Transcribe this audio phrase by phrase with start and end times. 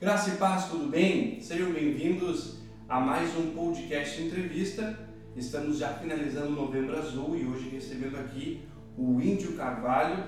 [0.00, 1.42] Graça e paz, tudo bem?
[1.42, 2.54] Sejam bem-vindos
[2.88, 4.98] a mais um podcast entrevista.
[5.36, 8.62] Estamos já finalizando Novembro Azul e hoje recebendo aqui
[8.96, 10.24] o Índio Carvalho,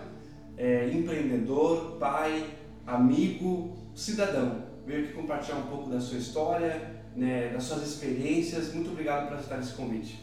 [0.58, 2.50] é, empreendedor, pai,
[2.86, 4.62] amigo, cidadão.
[4.86, 8.74] Veio aqui compartilhar um pouco da sua história, né, das suas experiências.
[8.74, 10.22] Muito obrigado por aceitar esse convite.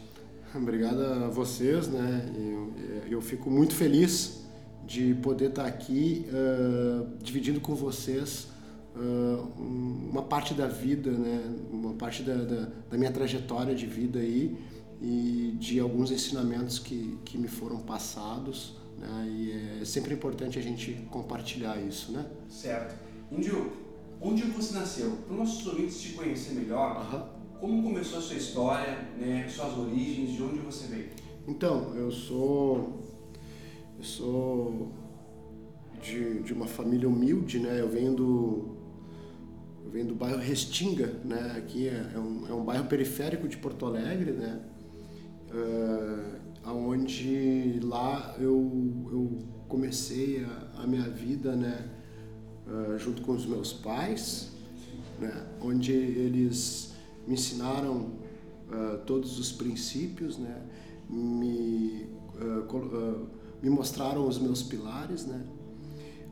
[0.54, 2.32] Obrigado a vocês, né?
[2.36, 2.72] Eu,
[3.10, 4.48] eu fico muito feliz
[4.86, 8.49] de poder estar aqui uh, dividindo com vocês
[9.56, 11.42] uma parte da vida, né?
[11.70, 14.56] Uma parte da, da, da, minha trajetória de vida aí
[15.00, 19.26] e de alguns ensinamentos que, que me foram passados, né?
[19.28, 22.26] E é sempre importante a gente compartilhar isso, né?
[22.48, 22.94] Certo.
[23.30, 23.72] Índio,
[24.20, 25.10] onde você nasceu?
[25.26, 29.46] Para os nossos ouvintes te conhecer melhor, uh -huh como começou a sua história, né,
[29.46, 31.10] suas origens, de onde você veio?
[31.46, 33.00] Então, eu sou
[33.98, 34.88] eu sou
[36.02, 37.78] de, de uma família humilde, né?
[37.78, 38.79] Eu venho do
[39.90, 41.54] eu venho do bairro Restinga, né?
[41.56, 44.60] Aqui é, é um, é um bairro periférico de Porto Alegre, né?
[45.52, 48.54] Uh, aonde lá eu,
[49.10, 51.90] eu comecei a, a minha vida, né?
[52.68, 54.52] Uh, junto com os meus pais,
[55.18, 55.44] né?
[55.60, 56.94] Onde eles
[57.26, 58.12] me ensinaram
[58.70, 60.56] uh, todos os princípios, né?
[61.08, 62.06] me,
[63.60, 65.44] me mostraram os meus pilares, né?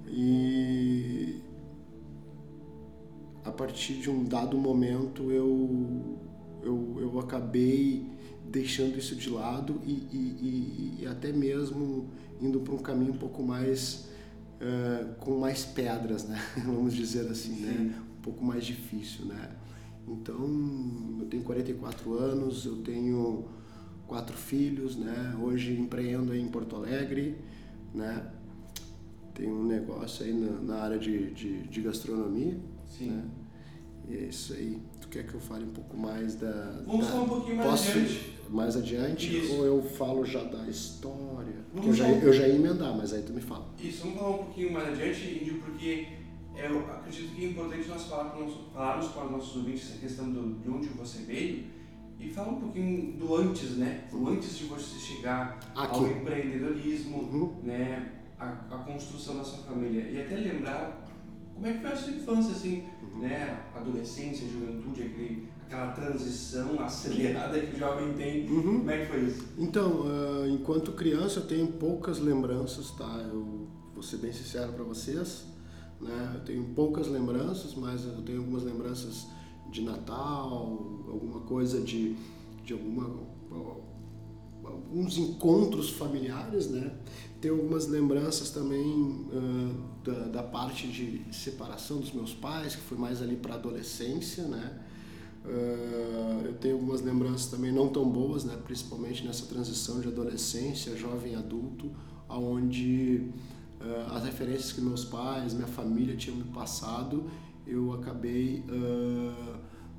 [0.07, 1.43] E
[3.49, 6.19] a partir de um dado momento eu,
[6.63, 8.07] eu, eu acabei
[8.45, 12.09] deixando isso de lado e, e, e, e até mesmo
[12.41, 14.09] indo para um caminho um pouco mais
[14.61, 16.41] uh, com mais pedras, né?
[16.65, 17.95] Vamos dizer assim, né?
[18.19, 19.51] Um pouco mais difícil, né?
[20.07, 23.45] Então, eu tenho 44 anos, eu tenho
[24.07, 25.37] quatro filhos, né?
[25.41, 27.37] Hoje empreendo em Porto Alegre,
[27.95, 28.31] né?
[29.35, 33.11] Tenho um negócio aí na, na área de, de, de, gastronomia, Sim.
[33.11, 33.25] né?
[34.09, 34.81] E é isso aí.
[35.01, 36.83] Tu quer que eu fale um pouco mais da...
[36.87, 38.39] Vamos da, falar um pouquinho mais posso adiante.
[38.49, 39.55] mais adiante isso.
[39.55, 41.55] ou eu falo já da história?
[41.75, 43.67] Eu já, eu já ia emendar, mas aí tu me fala.
[43.79, 46.09] Isso, vamos falar um pouquinho mais adiante, Índio, porque
[46.57, 50.59] eu acredito que é importante nós falarmos, falarmos para os nossos ouvintes essa questão do,
[50.61, 51.65] de onde você veio
[52.19, 54.05] e falar um pouquinho do antes, né?
[54.13, 55.97] O antes de você chegar Aqui.
[55.97, 57.61] ao empreendedorismo, uhum.
[57.63, 58.13] né?
[58.39, 61.08] A, a, construção da sua família e até lembrar
[61.59, 63.21] como é que foi a sua infância, assim, uhum.
[63.21, 63.65] né?
[63.75, 68.49] Adolescência, juventude, aquele, aquela transição acelerada que o jovem tem.
[68.49, 68.79] Uhum.
[68.79, 69.45] Como é que foi isso?
[69.59, 73.27] Então, uh, enquanto criança, eu tenho poucas lembranças, tá?
[73.29, 75.47] Eu vou ser bem sincero para vocês.
[76.01, 76.33] Né?
[76.37, 79.27] Eu tenho poucas lembranças, mas eu tenho algumas lembranças
[79.69, 82.17] de Natal, alguma coisa de,
[82.65, 83.19] de alguma,
[84.63, 86.95] alguns encontros familiares, né?
[87.41, 92.99] Tenho algumas lembranças também uh, da, da, parte de separação dos meus pais, que foi
[92.99, 94.81] mais ali para a adolescência, né?
[95.45, 98.59] Uh, eu tenho algumas lembranças também não tão boas, né?
[98.65, 101.93] Principalmente nessa transição de adolescência, jovem adulto,
[102.29, 103.31] aonde
[103.81, 107.31] uh, as referências que meus pais, minha família tinham me passado,
[107.65, 108.65] eu acabei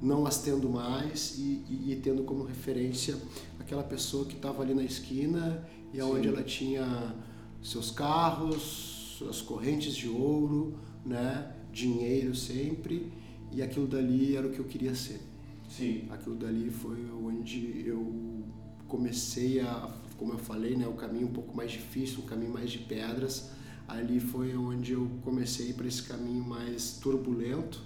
[0.01, 3.15] não as tendo mais e, e, e, tendo como referência
[3.59, 5.63] aquela pessoa que estava ali na esquina
[5.93, 7.15] e aonde ela tinha
[7.61, 13.11] seus carros, suas correntes de ouro, né, dinheiro sempre
[13.51, 15.21] e aquilo dali era o que eu queria ser.
[15.69, 16.07] Sim.
[16.09, 18.43] Aquilo dali foi onde eu
[18.87, 22.71] comecei a, como eu falei, né, o caminho um pouco mais difícil, um caminho mais
[22.71, 23.51] de pedras,
[23.87, 27.81] ali foi onde eu comecei para esse caminho mais turbulento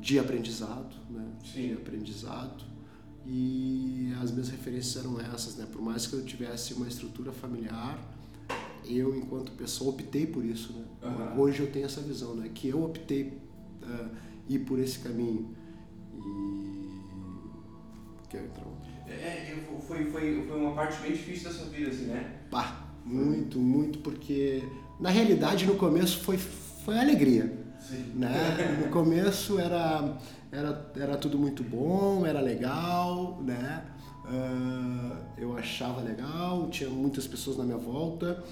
[0.00, 1.28] de aprendizado, né?
[1.44, 1.68] Sim.
[1.68, 2.64] De aprendizado.
[3.26, 5.66] E as minhas referências eram essas, né?
[5.70, 8.00] Por mais que eu tivesse uma estrutura familiar,
[8.86, 10.84] eu, enquanto pessoa, optei por isso, né?
[11.02, 11.40] Uhum.
[11.40, 12.50] Hoje eu tenho essa visão, né?
[12.54, 13.38] Que eu optei
[13.82, 14.10] uh,
[14.48, 15.54] ir por esse caminho.
[16.14, 17.00] E...
[18.28, 18.66] Quer entrar?
[19.08, 22.40] É, foi, foi, foi uma parte bem difícil da sua vida, assim, né?
[22.50, 24.62] Pá, muito, muito, porque
[25.00, 27.52] na realidade, no começo foi, foi alegria.
[27.80, 28.12] Sim.
[28.14, 28.78] Né?
[28.84, 30.16] No começo era,
[30.52, 33.82] era, era tudo muito bom, era legal, né?
[34.24, 38.44] Uh, eu achava legal, tinha muitas pessoas na minha volta.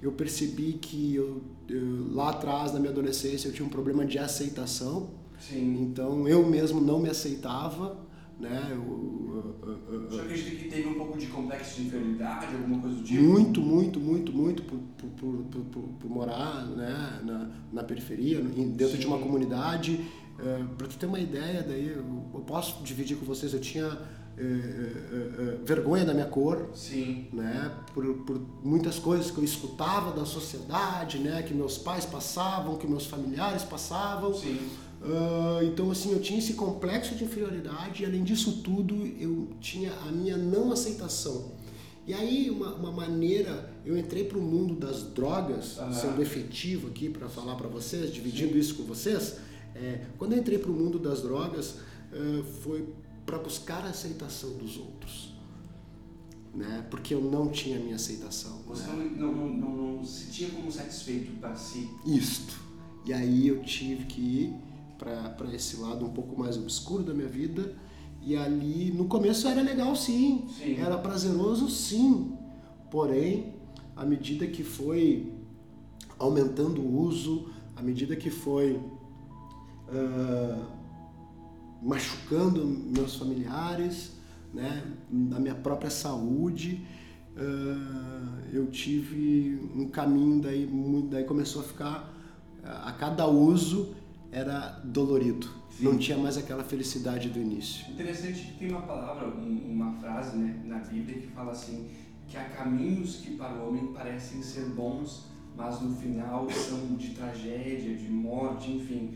[0.00, 4.18] Eu percebi que eu, eu, lá atrás, na minha adolescência, eu tinha um problema de
[4.18, 5.10] aceitação.
[5.38, 5.82] Sim.
[5.82, 8.06] Então eu mesmo não me aceitava
[8.38, 8.68] né?
[8.70, 13.02] Eu, eu, eu, acredita que teve um pouco de complexo de inferioridade, alguma coisa do
[13.02, 13.22] tipo?
[13.22, 17.20] Muito, muito, muito, muito por, por, por, por, por morar né?
[17.24, 18.98] na, na periferia, dentro Sim.
[18.98, 20.04] de uma comunidade.
[20.38, 22.04] É, para tu ter uma ideia, daí eu,
[22.46, 23.98] posso dividir com vocês, eu tinha
[24.38, 27.26] é, é, vergonha da minha cor, Sim.
[27.32, 27.72] né?
[27.94, 31.42] Por, por muitas coisas que eu escutava da sociedade, né?
[31.42, 34.32] Que meus pais passavam, que meus familiares passavam.
[34.32, 39.92] Uh, então, assim, eu tinha esse complexo de inferioridade e, além disso tudo, eu tinha
[40.06, 41.52] a minha não aceitação.
[42.06, 47.08] E aí, uma, uma maneira, eu entrei para o mundo das drogas, sendo efetivo aqui
[47.08, 48.58] para falar para vocês, dividindo Sim.
[48.58, 49.36] isso com vocês.
[49.74, 51.76] É, quando eu entrei para o mundo das drogas,
[52.12, 52.86] uh, foi
[53.26, 55.34] para buscar a aceitação dos outros.
[56.54, 56.86] Né?
[56.88, 58.62] Porque eu não tinha a minha aceitação.
[58.68, 59.10] Você né?
[59.16, 61.90] não, não, não, não, se sentia como satisfeito para si.
[62.06, 62.56] Isto.
[63.04, 64.54] E aí eu tive que ir
[64.96, 67.74] para esse lado um pouco mais obscuro da minha vida.
[68.22, 70.80] E ali, no começo era legal sim, sim.
[70.80, 72.32] era prazeroso sim.
[72.90, 73.54] Porém,
[73.94, 75.32] à medida que foi
[76.18, 80.75] aumentando o uso, à medida que foi uh,
[81.86, 84.12] machucando meus familiares,
[84.52, 86.84] né, da minha própria saúde,
[87.36, 90.68] uh, eu tive um caminho daí,
[91.08, 92.12] daí começou a ficar,
[92.64, 93.94] a cada uso
[94.32, 95.48] era dolorido.
[95.70, 95.84] Sim.
[95.84, 97.88] Não tinha mais aquela felicidade do início.
[97.92, 101.88] Interessante que tem uma palavra, uma frase né, na Bíblia que fala assim,
[102.26, 107.10] que há caminhos que para o homem parecem ser bons, mas no final são de
[107.10, 109.14] tragédia, de morte, enfim.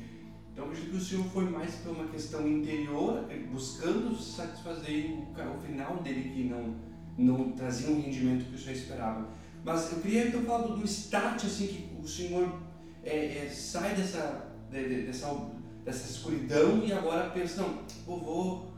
[0.61, 5.97] Então, eu que o senhor foi mais por uma questão interior, buscando satisfazer o, final
[6.03, 6.75] dele que não,
[7.17, 9.27] não trazia um rendimento que o senhor esperava.
[9.65, 12.61] Mas eu queria então falar do, do start, assim, que o senhor
[13.03, 15.51] é, é, sai dessa, de, de, dessa,
[15.83, 18.71] dessa escuridão e agora pensa, não, vou,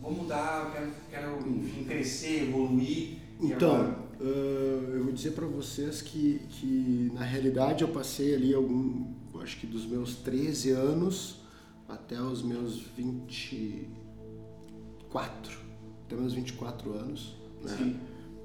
[0.00, 3.18] vou mudar, quero, quero enfim, crescer, evoluir.
[3.40, 3.98] Então, agora...
[4.20, 9.60] uh, eu vou dizer para vocês que, que na realidade eu passei ali algum acho
[9.60, 11.40] que dos meus 13 anos
[11.88, 15.58] até os meus 24,
[16.04, 17.76] até meus 24 anos, né?
[17.76, 17.96] Sim.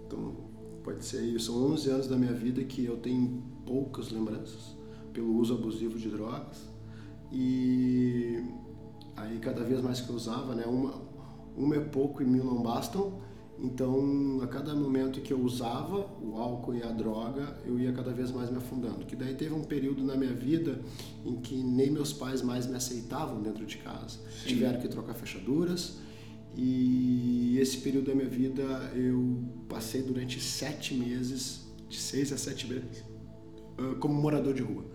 [0.05, 0.35] Então,
[0.83, 4.75] pode ser isso, são 11 anos da minha vida que eu tenho poucas lembranças
[5.11, 6.69] pelo uso abusivo de drogas.
[7.31, 8.43] E
[9.15, 11.01] aí cada vez mais que eu usava, né, uma
[11.55, 13.21] uma é pouco e mil não bastam
[13.59, 18.11] então, a cada momento que eu usava o álcool e a droga, eu ia cada
[18.11, 19.05] vez mais me afundando.
[19.05, 20.81] Que daí teve um período na minha vida
[21.23, 24.19] em que nem meus pais mais me aceitavam dentro de casa.
[24.41, 24.49] Sim.
[24.49, 25.97] Tiveram que trocar fechaduras.
[26.55, 28.63] E esse período da minha vida
[28.95, 33.03] eu passei durante sete meses, de seis a sete meses,
[33.99, 34.85] como morador de rua,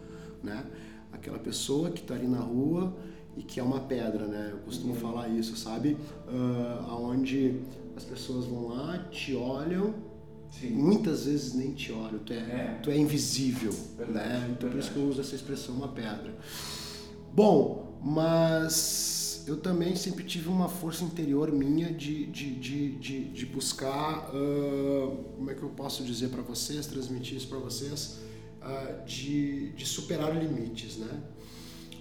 [0.43, 0.65] né?
[1.11, 2.97] Aquela pessoa que está ali na rua
[3.37, 4.51] e que é uma pedra, né?
[4.53, 5.01] Eu costumo uhum.
[5.01, 5.97] falar isso, sabe?
[6.29, 7.61] Uh, aonde
[7.99, 9.93] as pessoas vão lá, te olham,
[10.51, 10.71] Sim.
[10.71, 12.81] muitas vezes nem te olham, tu é, é.
[12.81, 14.49] Tu é invisível, verdade, né?
[14.53, 14.71] Então verdade.
[14.71, 16.37] por isso que eu uso essa expressão, uma pedra.
[17.35, 23.47] Bom, mas eu também sempre tive uma força interior minha de, de, de, de, de
[23.47, 28.21] buscar, uh, como é que eu posso dizer para vocês, transmitir isso para vocês,
[28.63, 31.21] uh, de, de superar limites, né?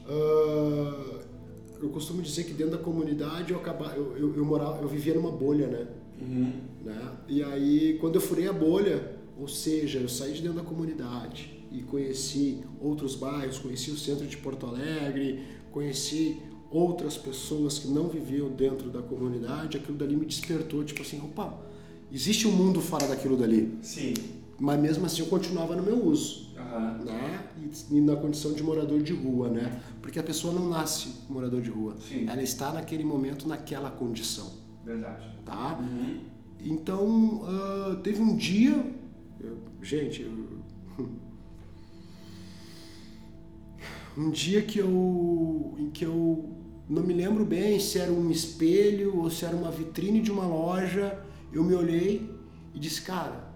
[0.08, 1.37] Uh,
[1.82, 5.14] eu costumo dizer que dentro da comunidade eu, acaba, eu, eu, eu, morava, eu vivia
[5.14, 5.88] numa bolha, né?
[6.20, 6.54] Uhum.
[6.84, 7.12] né?
[7.28, 11.66] E aí, quando eu furei a bolha, ou seja, eu saí de dentro da comunidade
[11.72, 16.42] e conheci outros bairros, conheci o centro de Porto Alegre, conheci
[16.72, 21.58] outras pessoas que não viviam dentro da comunidade, aquilo dali me despertou, tipo assim, opa,
[22.12, 23.78] existe um mundo fora daquilo dali.
[23.82, 24.14] Sim.
[24.60, 27.06] Mas mesmo assim eu continuava no meu uso, uhum.
[27.06, 27.50] né?
[27.58, 29.82] E, e, na condição de morador de rua, né?
[30.02, 31.96] Porque a pessoa não nasce morador de rua.
[32.00, 32.28] Sim.
[32.28, 34.52] Ela está naquele momento, naquela condição.
[34.84, 35.28] Verdade.
[35.46, 35.78] Tá?
[35.80, 36.20] Uhum.
[36.62, 38.94] Então, uh, teve um dia...
[39.40, 40.60] Eu, gente, eu,
[44.18, 46.58] um dia que eu, em que eu
[46.90, 50.48] não me lembro bem se era um espelho ou se era uma vitrine de uma
[50.48, 51.22] loja,
[51.52, 52.30] eu me olhei
[52.74, 53.47] e disse, cara,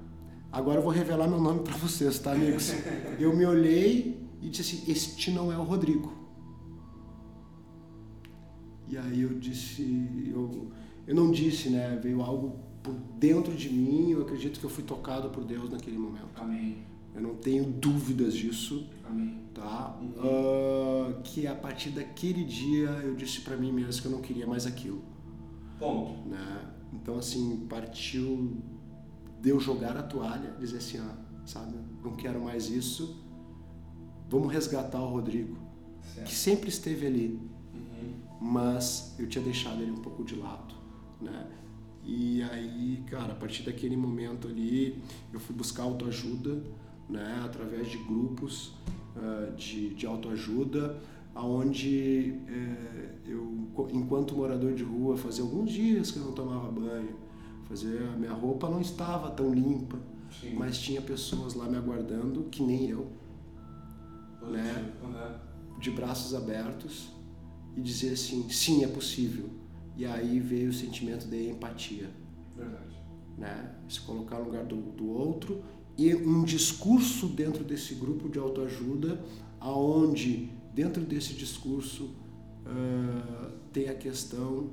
[0.51, 2.73] Agora eu vou revelar meu nome para vocês, tá, amigos?
[3.17, 6.13] Eu me olhei e disse assim: Este não é o Rodrigo.
[8.89, 9.81] E aí eu disse:
[10.29, 10.69] Eu,
[11.07, 11.97] eu não disse, né?
[12.03, 14.11] Veio algo por dentro de mim.
[14.11, 16.27] Eu acredito que eu fui tocado por Deus naquele momento.
[16.35, 16.83] Amém.
[17.15, 18.89] Eu não tenho dúvidas disso.
[19.05, 19.39] Amém.
[19.53, 19.97] Tá?
[20.01, 20.09] Uhum.
[20.09, 24.45] Uh, que a partir daquele dia eu disse para mim mesmo que eu não queria
[24.45, 25.01] mais aquilo.
[25.79, 26.27] Ponto.
[26.27, 26.71] Né?
[26.93, 28.57] Então, assim, partiu
[29.41, 33.25] de eu jogar a toalha, dizer assim, ó, sabe, não quero mais isso,
[34.29, 35.57] vamos resgatar o Rodrigo,
[36.13, 36.27] certo.
[36.27, 37.39] que sempre esteve ali,
[37.73, 38.13] uhum.
[38.39, 40.75] mas eu tinha deixado ele um pouco de lado,
[41.19, 41.47] né?
[42.03, 46.63] E aí, cara, a partir daquele momento ali, eu fui buscar autoajuda,
[47.07, 48.73] né, através de grupos
[49.15, 50.99] uh, de, de autoajuda,
[51.35, 57.15] aonde uh, eu, enquanto morador de rua, fazia alguns dias que eu não tomava banho,
[57.71, 59.97] fazer a minha roupa não estava tão limpa,
[60.41, 60.55] Sim.
[60.55, 63.07] mas tinha pessoas lá me aguardando que nem eu,
[64.41, 64.91] né?
[65.79, 67.09] De braços abertos,
[67.75, 69.49] e dizer assim, sim, é possível.
[69.95, 72.09] E aí veio o sentimento de empatia.
[72.55, 73.01] Verdade.
[73.37, 73.75] Né?
[73.87, 75.63] Se colocar no lugar do, do outro
[75.97, 79.23] e um discurso dentro desse grupo de autoajuda,
[79.59, 82.13] aonde dentro desse discurso
[82.65, 84.69] uh, tem a questão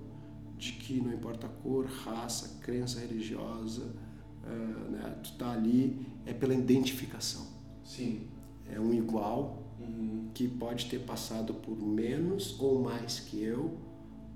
[0.89, 3.95] que não importa a cor, raça, crença religiosa,
[4.43, 5.19] uh, né?
[5.23, 7.47] tu tá ali é pela identificação.
[7.85, 8.27] Sim.
[8.67, 10.31] É um igual Uhum.
[10.35, 13.79] que pode ter passado por menos ou mais que eu,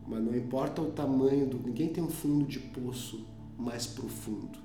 [0.06, 1.58] mas não importa o tamanho do.
[1.58, 3.26] Ninguém tem um fundo de poço
[3.58, 4.56] mais profundo.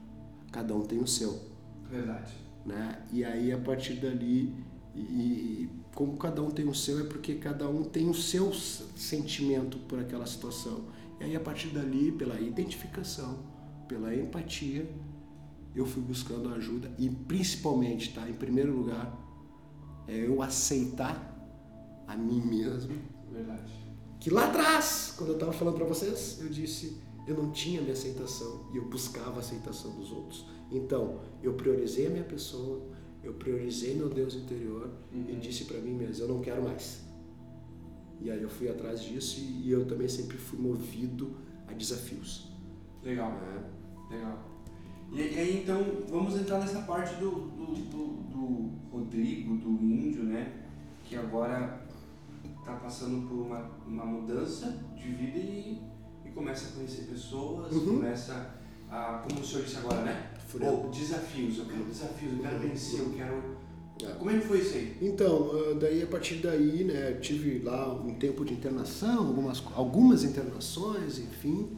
[0.51, 1.39] Cada um tem o seu.
[1.89, 2.32] Verdade.
[2.63, 3.01] Né?
[3.12, 4.53] E aí a partir dali,
[4.94, 8.53] e, e como cada um tem o seu, é porque cada um tem o seu
[8.53, 10.82] sentimento por aquela situação.
[11.20, 13.40] E aí a partir dali, pela identificação,
[13.88, 14.90] pela empatia,
[15.76, 19.16] eu fui buscando ajuda e principalmente, tá, em primeiro lugar,
[20.08, 21.36] é eu aceitar
[22.08, 22.96] a mim mesmo.
[23.32, 23.74] Verdade.
[24.20, 26.98] Que lá atrás, quando eu estava falando para vocês, eu disse
[27.28, 30.46] eu não tinha minha aceitação e eu buscava a aceitação dos outros.
[30.72, 32.82] Então, eu priorizei a minha pessoa,
[33.22, 35.26] eu priorizei meu Deus interior Uhum.
[35.30, 37.02] e disse para mim mesmo, eu não quero mais.
[38.22, 41.36] E aí eu fui atrás disso e eu também sempre fui movido
[41.68, 42.52] a desafios.
[43.04, 43.32] Legal.
[43.32, 43.64] né?
[44.10, 44.40] Legal.
[45.12, 50.24] E, e aí então vamos entrar nessa parte do, do, do, do Rodrigo, do índio,
[50.24, 50.54] né?
[51.06, 51.82] Que agora
[52.60, 55.82] está passando por uma, uma mudança de vida e,
[56.26, 57.96] e começa a conhecer pessoas, Uhum.
[57.98, 58.56] começa
[58.90, 60.34] a, como o senhor disse agora, né?
[60.62, 63.58] Ou desafios, eu quero desafios, eu quero vencer, eu quero.
[64.04, 64.12] É.
[64.13, 64.98] Como é que foi isso aí?
[65.01, 69.63] Então, ah, daí a partir daí, né, eu tive lá um tempo de internação, algumas,
[69.74, 71.70] algumas internações, enfim.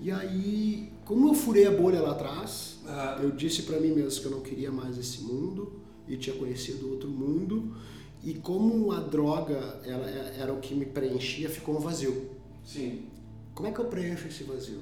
[0.00, 4.20] E aí, como eu furei a bolha lá atrás, Ah, eu disse para mim mesmo
[4.20, 7.74] que eu não queria mais esse mundo e tinha conhecido outro mundo.
[8.22, 10.06] E como a droga ela,
[10.38, 12.30] era o que me preenchia, ficou um vazio.
[12.64, 13.06] sim.
[13.54, 14.80] Como é que eu preencho esse vazio?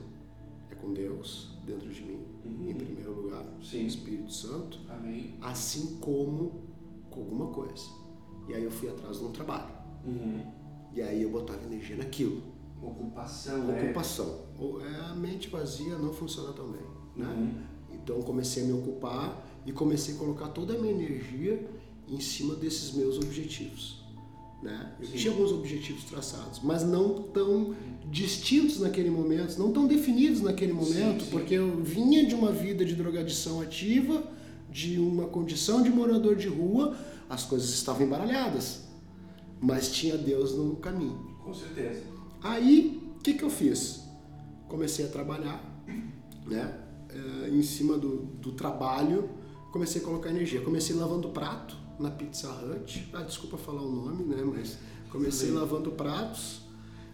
[0.70, 2.70] É com Deus dentro de mim, Uhum.
[2.70, 3.84] em primeiro lugar, Sim.
[3.84, 5.34] o Espírito Santo, Amém.
[5.40, 6.62] assim como
[7.10, 7.84] com alguma coisa.
[8.48, 9.72] E aí eu fui atrás de um trabalho.
[10.04, 10.42] Uhum.
[10.92, 12.42] E aí eu botava energia naquilo.
[12.82, 13.82] Ocupação, né?
[13.84, 14.44] Ocupação.
[14.82, 16.82] É, A mente vazia não funciona tão bem.
[17.16, 17.26] Né?
[17.26, 17.62] Uhum.
[17.94, 21.66] Então comecei a me ocupar e comecei a colocar toda a minha energia
[22.06, 24.03] em cima desses meus objetivos.
[24.64, 24.94] Né?
[24.98, 25.16] Eu Sim.
[25.18, 27.74] tinha alguns objetivos traçados, mas não tão
[28.10, 31.30] distintos naquele momento, não tão definidos naquele momento, Sim, sim.
[31.30, 34.24] porque eu vinha de uma vida de drogadição ativa,
[34.70, 36.96] de uma condição de morador de rua,
[37.28, 38.84] as coisas estavam embaralhadas,
[39.60, 41.36] mas tinha Deus no caminho.
[41.44, 42.02] Com certeza.
[42.42, 44.00] Aí, o que, que eu fiz?
[44.66, 45.62] Comecei a trabalhar,
[46.46, 46.74] né?
[47.10, 49.28] eh, em cima do, do trabalho,
[49.70, 50.62] comecei a colocar energia.
[50.62, 53.08] Comecei lavando prato na Pizza Hut.
[53.12, 54.42] Ah, desculpa falar o nome, né?
[54.44, 54.78] Mas
[55.10, 55.58] comecei bem.
[55.58, 56.62] lavando pratos.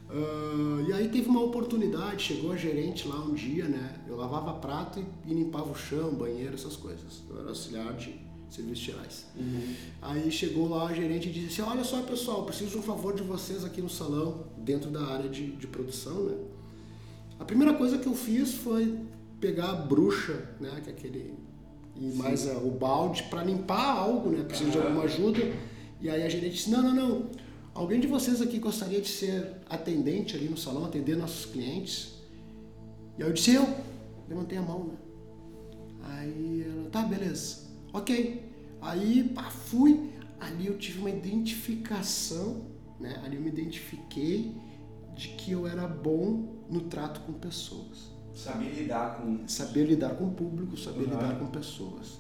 [0.09, 4.03] Ah, e aí teve uma oportunidade, chegou a gerente lá um dia, né?
[4.09, 7.23] Eu lavava prato e, e limpava o chão, banheiro, essas coisas.
[7.29, 8.21] Eu era auxiliar de
[8.51, 9.27] serviços gerais.
[9.37, 9.75] Uhum.
[10.03, 13.15] Aí chegou lá a gerente e disse assim, olha só pessoal, preciso de um favor
[13.15, 16.37] de vocês aqui no salão, dentro da área de, de produção, né?
[17.39, 18.99] A primeira coisa que eu fiz foi
[19.41, 21.35] pegar a bruxa, né, que é aquele
[22.00, 24.42] e mais a- o balde para limpar algo, né?
[24.42, 24.87] Preciso de Aham.
[24.87, 25.40] alguma ajuda.
[26.00, 27.30] E aí a gerente disse: "Não, não, não.
[27.75, 32.14] Alguém de vocês aqui gostaria de ser atendente ali no salão, atender nossos clientes?"
[33.19, 33.69] E aí eu disse: "Eu".
[34.28, 34.95] Levantei a mão, né?
[36.02, 37.69] Aí ela: "Tá, beleza.
[37.92, 38.42] OK".
[38.80, 40.11] Aí, pá, fui.
[40.40, 42.62] Ali eu tive uma identificação,
[42.99, 43.21] né?
[43.25, 44.54] Ali eu me identifiquei
[45.14, 49.47] de que eu era bom no trato com pessoas Saber lidar com.
[49.49, 51.11] saber lidar com o público, saber Uhum.
[51.11, 52.19] lidar com pessoas.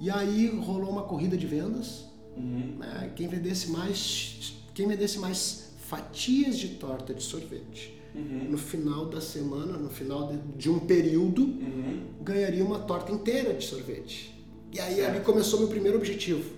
[0.00, 2.04] E aí rolou uma corrida de vendas,
[2.36, 2.76] Uhum.
[2.78, 3.12] né?
[3.16, 7.94] quem vendesse mais, quem vendesse mais fatias de torta de sorvete.
[8.14, 8.50] Uhum.
[8.50, 12.02] No final da semana, no final de, de um período, Uhum.
[12.22, 14.34] ganharia uma torta inteira de sorvete.
[14.72, 15.10] E aí Certo.
[15.16, 16.56] ali começou meu primeiro objetivo.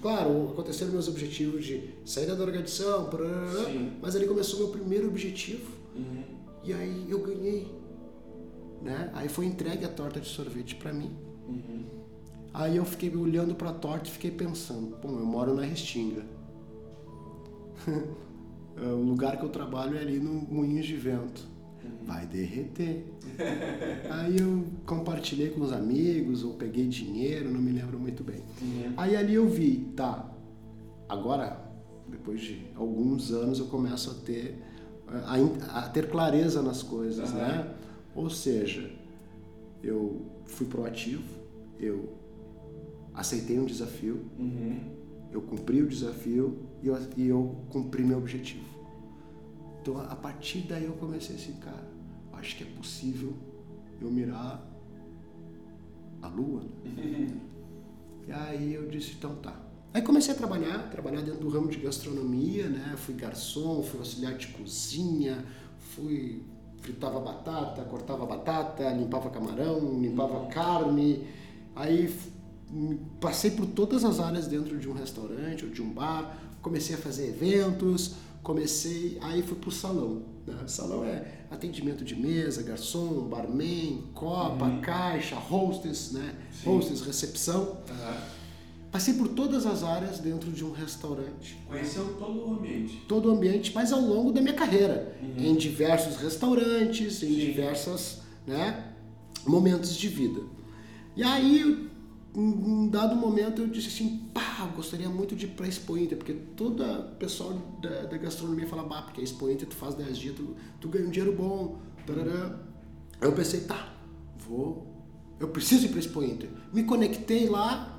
[0.00, 2.34] Claro, aconteceram meus objetivos de sair da
[3.66, 3.92] Sim.
[4.00, 5.70] mas ali começou meu primeiro objetivo.
[5.94, 6.22] Uhum.
[6.64, 7.68] E aí eu ganhei.
[8.82, 9.10] Né?
[9.14, 11.10] Aí foi entregue a torta de sorvete para mim.
[11.48, 11.84] Uhum.
[12.52, 16.24] Aí eu fiquei olhando para a torta e fiquei pensando, pô, eu moro na Restinga.
[18.76, 21.56] o lugar que eu trabalho é ali no Moinhos de Vento.
[22.04, 23.04] Vai derreter.
[24.10, 28.42] Aí eu compartilhei com os amigos, ou peguei dinheiro, não me lembro muito bem.
[28.62, 28.92] Uhum.
[28.96, 30.30] Aí ali eu vi, tá,
[31.08, 31.60] agora,
[32.08, 34.62] depois de alguns anos, eu começo a ter,
[35.08, 37.74] a, a ter clareza nas coisas, né?
[38.16, 38.90] Ou seja,
[39.82, 41.22] eu fui proativo,
[41.78, 42.16] eu
[43.14, 44.80] aceitei um desafio, Uhum.
[45.30, 48.64] eu cumpri o desafio e eu, e eu cumpri meu objetivo.
[49.82, 51.86] Então a partir daí eu comecei assim, cara,
[52.32, 53.34] acho que é possível
[54.00, 54.66] eu mirar
[56.22, 56.62] a lua.
[56.84, 57.38] Né?
[58.26, 59.62] e aí eu disse, então tá.
[59.94, 62.94] Aí comecei a trabalhar, trabalhar dentro do ramo de gastronomia, né?
[62.98, 65.44] Fui garçom, fui auxiliar de cozinha,
[65.78, 66.42] fui
[66.86, 70.48] fritava batata, cortava batata, limpava camarão, limpava uhum.
[70.48, 71.26] carne.
[71.74, 72.14] Aí
[73.20, 76.98] passei por todas as áreas dentro de um restaurante ou de um bar, comecei a
[76.98, 80.22] fazer eventos, comecei, aí fui pro salão.
[80.46, 80.56] Né?
[80.68, 84.80] Salão é atendimento de mesa, garçom, barman, copa, uhum.
[84.80, 86.36] caixa, hostess, né?
[86.52, 86.70] Sim.
[86.70, 87.78] Hostess, recepção.
[87.90, 88.35] Uhum.
[88.96, 91.58] Passei por todas as áreas dentro de um restaurante.
[91.68, 93.04] Conheceu todo o ambiente?
[93.06, 95.14] Todo o ambiente, mas ao longo da minha carreira.
[95.20, 95.34] Uhum.
[95.36, 97.34] Em diversos restaurantes, em Sim.
[97.34, 98.94] diversos né,
[99.46, 100.40] momentos de vida.
[101.14, 101.90] E aí,
[102.34, 106.16] em um dado momento, eu disse assim, pá, gostaria muito de ir para Expo Inter,
[106.16, 109.94] porque todo o pessoal da, da, gastronomia fala, bah, porque a Expo Inter tu faz
[109.94, 111.76] 10 dias, tu, tu ganha um dinheiro bom.
[112.06, 112.58] Tarará.
[113.20, 113.92] Eu pensei, tá,
[114.48, 114.86] vou,
[115.38, 116.48] eu preciso ir para Expo Inter.
[116.72, 117.95] Me conectei lá,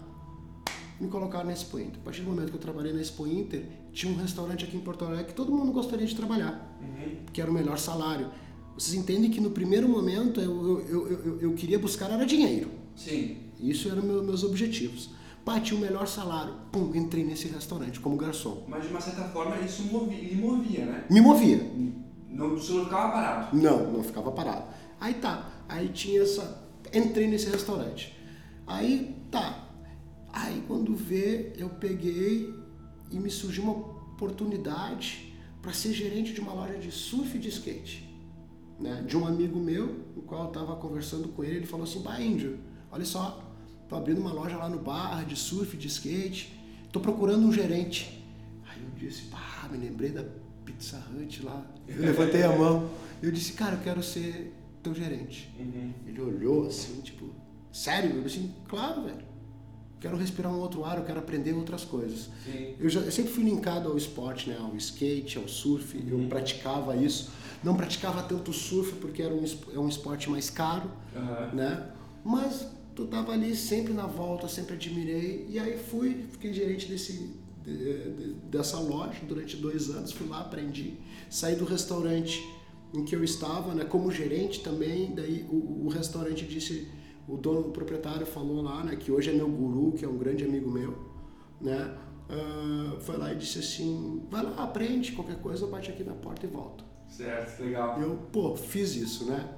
[0.99, 1.99] me colocaram na Expo Inter.
[2.01, 4.81] A partir do momento que eu trabalhei na Expo Inter, tinha um restaurante aqui em
[4.81, 7.17] Porto Alegre que todo mundo gostaria de trabalhar, uhum.
[7.31, 8.29] que era o melhor salário.
[8.77, 12.69] Vocês entendem que no primeiro momento eu, eu, eu, eu queria buscar era dinheiro.
[12.95, 13.37] Sim.
[13.59, 15.09] Isso eram meu, meus objetivos.
[15.63, 16.53] Tinha o melhor salário.
[16.71, 18.65] Pum, entrei nesse restaurante como garçom.
[18.67, 21.05] Mas de uma certa forma isso movia, lhe movia, né?
[21.09, 21.57] Me movia.
[22.29, 23.57] Não, você não ficava parado?
[23.57, 24.65] Não, não ficava parado.
[24.99, 26.67] Aí tá, aí tinha essa.
[26.93, 28.13] Entrei nesse restaurante.
[28.67, 29.66] Aí tá,
[30.37, 32.53] Aí quando vê, eu peguei
[33.09, 37.49] e me surgiu uma oportunidade para ser gerente de uma loja de surf e de
[37.49, 38.07] skate.
[38.79, 39.03] Né?
[39.07, 42.21] De um amigo meu, o qual eu estava conversando com ele, ele falou assim, bah
[42.21, 42.59] índio,
[42.91, 43.43] olha só,
[43.89, 46.53] tô abrindo uma loja lá no bar de surf, de skate,
[46.91, 48.23] tô procurando um gerente.
[48.69, 50.23] Aí eu disse, pá, me lembrei da
[50.63, 51.65] Pizza Hut lá.
[51.87, 52.87] Eu levantei a mão.
[53.23, 54.53] Eu disse, cara, eu quero ser
[54.83, 55.51] teu gerente.
[55.59, 55.93] Uhum.
[56.05, 57.27] Ele olhou assim, tipo,
[57.73, 58.17] sério?
[58.17, 59.26] Eu disse, claro, velho
[59.99, 62.29] quero respirar um outro ar, eu quero aprender outras coisas.
[62.79, 64.57] Eu, já, eu sempre fui linkado ao esporte, né?
[64.59, 66.23] ao skate, ao surf, uhum.
[66.23, 67.31] eu praticava isso.
[67.63, 71.55] Não praticava tanto surf porque era um, é um esporte mais caro, uhum.
[71.55, 71.91] né?
[72.23, 75.45] mas tu tava ali sempre na volta, sempre admirei.
[75.49, 77.31] E aí fui, fiquei gerente desse,
[77.63, 80.95] de, de, dessa loja durante dois anos, fui lá, aprendi.
[81.29, 82.43] Saí do restaurante
[82.93, 86.87] em que eu estava, né, como gerente também, daí o, o restaurante disse
[87.27, 90.17] o dono, o proprietário falou lá, né, que hoje é meu guru, que é um
[90.17, 90.97] grande amigo meu,
[91.59, 91.97] né,
[92.29, 96.45] uh, foi lá e disse assim, vai lá, aprende, qualquer coisa, bate aqui na porta
[96.45, 96.85] e volta.
[97.09, 97.99] Certo, legal.
[98.01, 99.49] Eu, pô, fiz isso, né?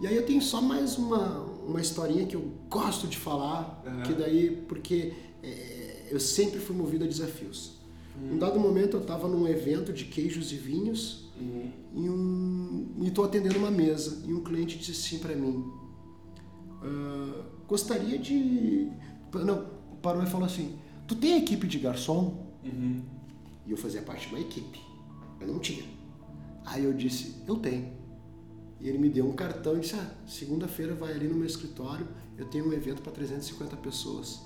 [0.00, 4.02] E aí eu tenho só mais uma, uma historinha que eu gosto de falar, uhum.
[4.02, 7.80] que daí, porque é, eu sempre fui movido a desafios.
[8.18, 8.34] Uhum.
[8.34, 11.70] Um dado momento eu estava num evento de queijos e vinhos uhum.
[11.94, 15.70] e um, estou atendendo uma mesa e um cliente disse assim para mim,
[16.82, 18.90] uh, gostaria de.
[19.34, 19.66] Não,
[20.02, 22.46] parou e falou assim: Tu tem equipe de garçom?
[22.64, 23.02] Uhum.
[23.66, 24.80] E eu fazia parte de uma equipe.
[25.40, 25.84] Eu não tinha.
[26.64, 28.00] Aí eu disse: Eu tenho.
[28.80, 32.06] E ele me deu um cartão e disse: ah, segunda-feira vai ali no meu escritório,
[32.38, 34.40] eu tenho um evento para 350 pessoas.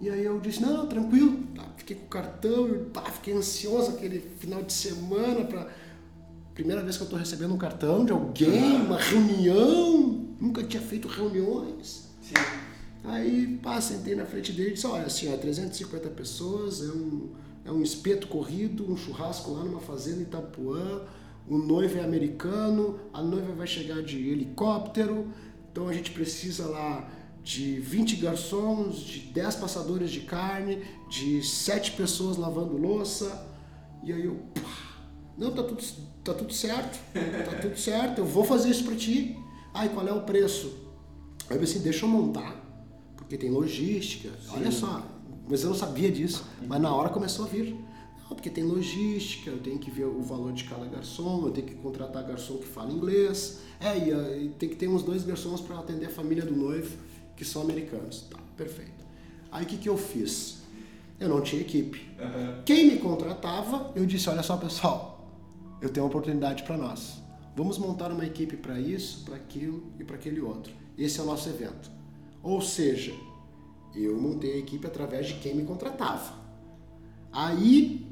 [0.00, 1.42] E aí eu disse: Não, tranquilo.
[1.54, 5.68] Tá, fiquei com o cartão, e, tá, fiquei ansioso aquele final de semana para
[6.52, 11.08] primeira vez que eu estou recebendo um cartão de alguém, uma reunião nunca tinha feito
[11.08, 12.08] reuniões.
[12.20, 12.34] Sim.
[13.04, 17.32] Aí, pá, sentei na frente dele e disse, olha, assim, ó, 350 pessoas, é um,
[17.66, 21.02] é um espeto corrido, um churrasco lá numa fazenda em Itapuã,
[21.46, 25.30] o noivo é americano, a noiva vai chegar de helicóptero,
[25.70, 27.10] então a gente precisa lá
[27.42, 33.46] de 20 garçons, de 10 passadores de carne, de 7 pessoas lavando louça.
[34.02, 35.02] E aí eu, pá,
[35.36, 35.84] não, tá tudo,
[36.24, 39.36] tá tudo certo, tá tudo certo, eu vou fazer isso para ti.
[39.74, 40.72] Ai, qual é o preço?
[41.50, 42.54] Aí eu pensei, deixa eu montar,
[43.16, 44.30] porque tem logística.
[44.40, 44.52] Sim.
[44.54, 45.04] Olha só,
[45.48, 46.46] mas eu não sabia disso.
[46.64, 47.76] Mas na hora começou a vir.
[48.22, 51.66] Não, porque tem logística, eu tenho que ver o valor de cada garçom, eu tenho
[51.66, 53.62] que contratar garçom que fala inglês.
[53.80, 56.54] É, e, ah, e tem que ter uns dois garçons para atender a família do
[56.54, 56.96] noivo,
[57.36, 58.28] que são americanos.
[58.30, 59.04] Tá, perfeito.
[59.50, 60.62] Aí o que, que eu fiz?
[61.18, 62.08] Eu não tinha equipe.
[62.18, 62.62] Uhum.
[62.64, 65.28] Quem me contratava, eu disse, olha só pessoal,
[65.82, 67.23] eu tenho uma oportunidade para nós
[67.56, 70.72] Vamos montar uma equipe para isso, para aquilo e para aquele outro.
[70.98, 71.90] Esse é o nosso evento.
[72.42, 73.14] Ou seja,
[73.94, 76.34] eu montei a equipe através de quem me contratava.
[77.32, 78.06] Aí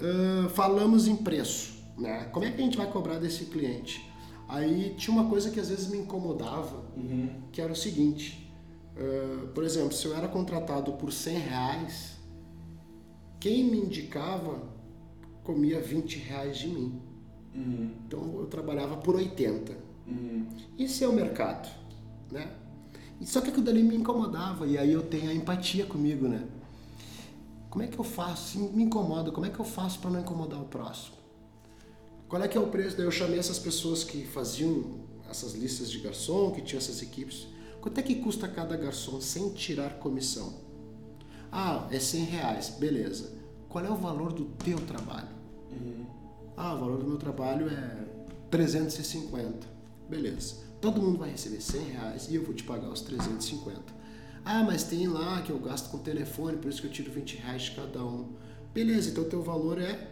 [0.00, 1.76] uh, falamos em preço.
[1.96, 2.24] Né?
[2.32, 4.10] Como é que a gente vai cobrar desse cliente?
[4.48, 7.28] Aí tinha uma coisa que às vezes me incomodava, uhum.
[7.52, 8.50] que era o seguinte.
[8.96, 12.16] Uh, por exemplo, se eu era contratado por 100 reais,
[13.38, 14.62] quem me indicava
[15.42, 17.00] comia 20 reais de mim.
[17.56, 17.90] Uhum.
[18.06, 19.72] Então eu trabalhava por 80.
[20.06, 20.46] Uhum.
[20.78, 21.68] Isso é o mercado,
[22.30, 22.52] né?
[23.22, 26.46] Só que aquilo dali me incomodava e aí eu tenho a empatia comigo, né?
[27.70, 28.52] Como é que eu faço?
[28.52, 31.16] Se me incomoda, como é que eu faço para não incomodar o próximo?
[32.28, 32.96] Qual é que é o preço?
[32.96, 37.46] Daí eu chamei essas pessoas que faziam essas listas de garçom, que tinham essas equipes.
[37.80, 40.54] Quanto é que custa cada garçom sem tirar comissão?
[41.52, 43.32] Ah, é 100 reais, beleza.
[43.68, 45.28] Qual é o valor do teu trabalho?
[45.70, 46.05] Uhum.
[46.56, 48.06] Ah, o valor do meu trabalho é
[48.50, 49.66] 350.
[50.08, 50.56] Beleza.
[50.80, 53.80] Todo mundo vai receber 100 reais e eu vou te pagar os 350.
[54.44, 57.36] Ah, mas tem lá que eu gasto com telefone, por isso que eu tiro 20
[57.38, 58.32] reais de cada um.
[58.72, 60.08] Beleza, então o teu valor é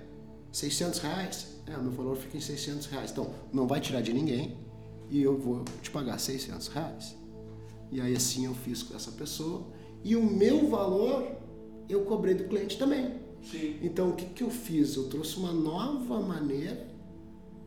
[0.50, 1.60] 600 reais.
[1.66, 3.10] É, o meu valor fica em 600 reais.
[3.10, 4.56] Então, não vai tirar de ninguém
[5.10, 7.16] e eu vou te pagar 600 reais.
[7.90, 9.66] E aí assim eu fiz com essa pessoa.
[10.02, 11.36] E o meu valor
[11.88, 13.23] eu cobrei do cliente também.
[13.50, 13.76] Sim.
[13.82, 14.96] Então, o que, que eu fiz?
[14.96, 16.88] Eu trouxe uma nova maneira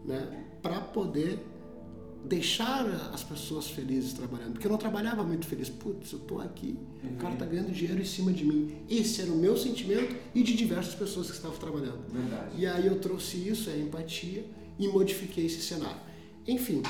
[0.06, 1.40] né, para poder
[2.26, 4.54] deixar as pessoas felizes trabalhando.
[4.54, 5.70] Porque eu não trabalhava muito feliz.
[5.70, 7.12] Putz, eu tô aqui, uhum.
[7.12, 8.76] o cara tá ganhando dinheiro em cima de mim.
[8.90, 12.00] Esse era o meu sentimento e de diversas pessoas que estavam trabalhando.
[12.12, 12.52] Verdade.
[12.58, 14.46] E aí eu trouxe isso, a empatia,
[14.78, 16.02] e modifiquei esse cenário.
[16.48, 16.82] Enfim,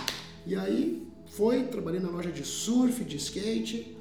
[0.46, 3.96] e aí foi, trabalhei na loja de surf, de skate.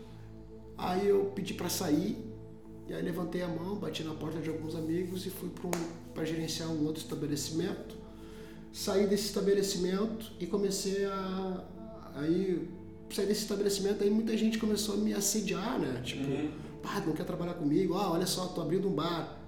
[0.77, 2.17] Aí eu pedi para sair.
[2.89, 6.27] E aí levantei a mão, bati na porta de alguns amigos e fui para um,
[6.27, 8.07] gerenciar um outro estabelecimento
[8.77, 11.65] saí desse estabelecimento e comecei a.
[12.17, 12.69] Aí,
[13.11, 16.03] saí desse estabelecimento, aí muita gente começou a me assediar, né?
[16.03, 16.51] Tipo, uhum.
[16.83, 17.95] pá, não quer trabalhar comigo?
[17.95, 19.39] Ah, olha só, tô abrindo um bar.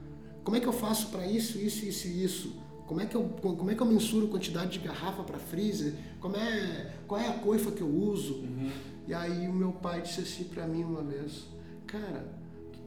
[0.42, 2.56] Como é que eu faço para isso, isso, isso e isso?
[2.86, 5.92] Como é que eu, como é que eu mensuro quantidade de garrafa para freezer?
[6.20, 8.36] Como é, qual é a coifa que eu uso?
[8.36, 8.70] Uhum.
[9.06, 11.44] E aí o meu pai disse assim para mim uma vez,
[11.86, 12.32] cara,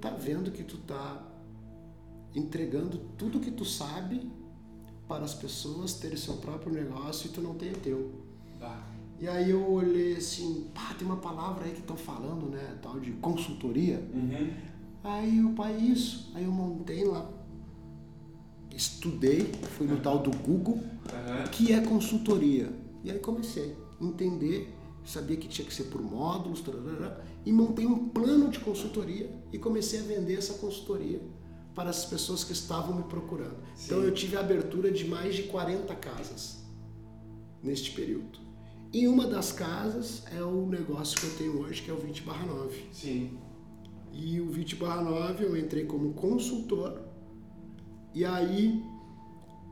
[0.02, 1.22] tá vendo que tu tá
[2.34, 4.28] entregando tudo que tu sabe
[5.08, 8.12] para as pessoas terem seu próprio negócio e tu não tem o teu.
[8.62, 8.82] Ah.
[9.20, 13.00] E aí eu olhei assim, pá, tem uma palavra aí que estão falando, né, tal
[13.00, 14.04] de consultoria.
[14.14, 14.50] Uhum.
[15.04, 16.32] Aí o pai, isso.
[16.34, 17.30] Aí eu montei lá,
[18.76, 21.48] estudei, fui no tal do Google, uhum.
[21.52, 22.74] que é consultoria.
[23.04, 24.74] E aí comecei a entender,
[25.06, 29.58] sabia que tinha que ser por módulos, tarará, e montei um plano de consultoria e
[29.58, 31.22] comecei a vender essa consultoria
[31.76, 33.58] para as pessoas que estavam me procurando.
[33.76, 33.86] Sim.
[33.86, 36.64] Então eu tive a abertura de mais de 40 casas
[37.64, 38.40] neste período.
[38.94, 42.24] E uma das casas é o negócio que eu tenho hoje, que é o 20
[42.24, 42.88] barra 9.
[42.92, 43.38] Sim.
[44.12, 47.02] E o 20 barra 9 eu entrei como consultor.
[48.14, 48.84] E aí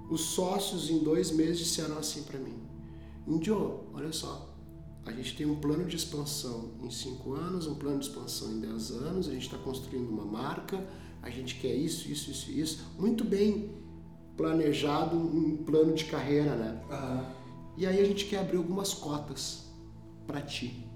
[0.10, 2.58] os sócios em dois meses disseram assim para mim,
[3.28, 4.49] Indio, olha só,
[5.10, 8.60] a gente tem um plano de expansão em cinco anos, um plano de expansão em
[8.60, 10.86] 10 anos, a gente está construindo uma marca,
[11.24, 12.86] a gente quer isso, isso, isso, isso.
[12.98, 13.72] Muito bem
[14.38, 16.82] planejado um plano de carreira, né?
[16.92, 17.26] Uhum.
[17.76, 19.66] E aí a gente quer abrir algumas cotas
[20.28, 20.88] para ti.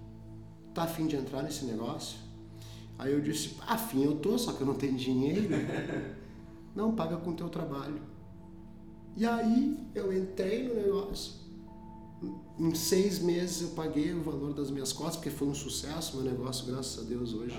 [0.75, 2.19] Tá afim de entrar nesse negócio?
[2.99, 5.49] Aí eu disse, afim eu tô, só que eu não tenho dinheiro.
[6.75, 7.99] não, paga com o teu trabalho.
[9.17, 11.42] E aí eu entrei no negócio.
[12.59, 16.15] Em seis meses eu paguei o valor das minhas cotas, porque foi um sucesso.
[16.17, 17.57] Meu negócio, graças a Deus, hoje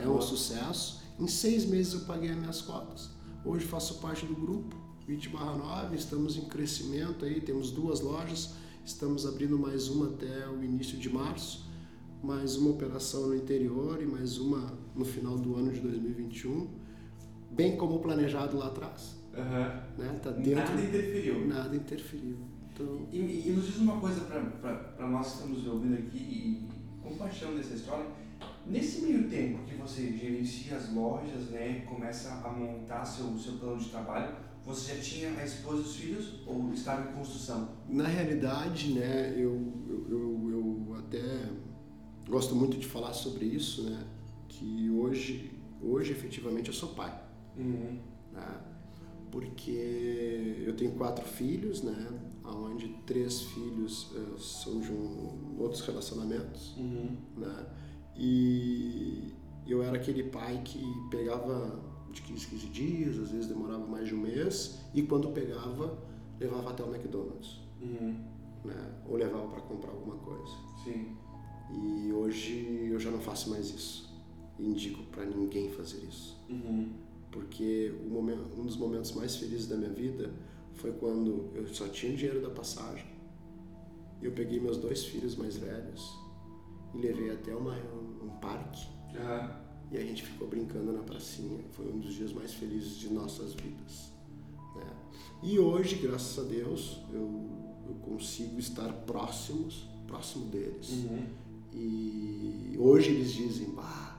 [0.00, 1.02] é um sucesso.
[1.18, 3.10] Em seis meses eu paguei as minhas cotas.
[3.44, 9.26] Hoje faço parte do grupo 20 9, estamos em crescimento aí, temos duas lojas, estamos
[9.26, 11.68] abrindo mais uma até o início de março,
[12.22, 16.68] mais uma operação no interior e mais uma no final do ano de 2021,
[17.50, 19.16] bem como planejado lá atrás.
[19.34, 20.02] Uhum.
[20.02, 20.20] Né?
[20.22, 21.46] Tá dentro, nada interferiu.
[21.46, 22.36] Nada interferiu.
[22.72, 23.06] Então...
[23.12, 26.68] E, e nos diz uma coisa para nós que estamos ouvindo aqui e
[27.02, 28.06] compartilhando essa história
[28.64, 33.78] Nesse meio tempo que você gerencia as lojas, né, começa a montar seu, seu plano
[33.78, 37.70] de trabalho, você já tinha a esposa e os filhos ou estava em construção?
[37.88, 41.50] Na realidade, né, eu, eu, eu, eu até
[42.28, 44.04] gosto muito de falar sobre isso, né,
[44.48, 45.50] que hoje,
[45.82, 47.20] hoje efetivamente eu sou pai.
[47.56, 47.98] Uhum.
[48.32, 48.60] Né,
[49.32, 52.08] porque eu tenho quatro filhos, né,
[52.44, 57.16] onde três filhos uh, são de um, outros relacionamentos, uhum.
[57.36, 57.66] né,
[58.16, 59.32] e
[59.66, 61.80] eu era aquele pai que pegava
[62.12, 65.98] de 15, 15 dias, às vezes demorava mais de um mês, e quando pegava,
[66.38, 67.60] levava até o McDonald's.
[67.80, 68.16] Uhum.
[68.64, 68.94] Né?
[69.08, 70.52] Ou levava para comprar alguma coisa.
[70.84, 71.16] Sim.
[71.70, 74.12] E hoje eu já não faço mais isso.
[74.58, 76.38] Indico para ninguém fazer isso.
[76.48, 76.90] Uhum.
[77.30, 80.30] Porque momento, um dos momentos mais felizes da minha vida
[80.74, 83.06] foi quando eu só tinha o dinheiro da passagem.
[84.20, 86.12] Eu peguei meus dois filhos mais velhos
[86.94, 88.86] e levei até uma, um, parque.
[89.14, 89.62] Uhum.
[89.90, 91.60] E a gente ficou brincando na pracinha.
[91.72, 94.12] Foi um dos dias mais felizes de nossas vidas.
[94.76, 94.96] Né?
[95.42, 97.52] E hoje, graças a Deus, eu
[98.02, 100.90] consigo estar próximos, próximo deles.
[100.90, 101.26] Uhum.
[101.72, 104.18] E hoje eles dizem, bah,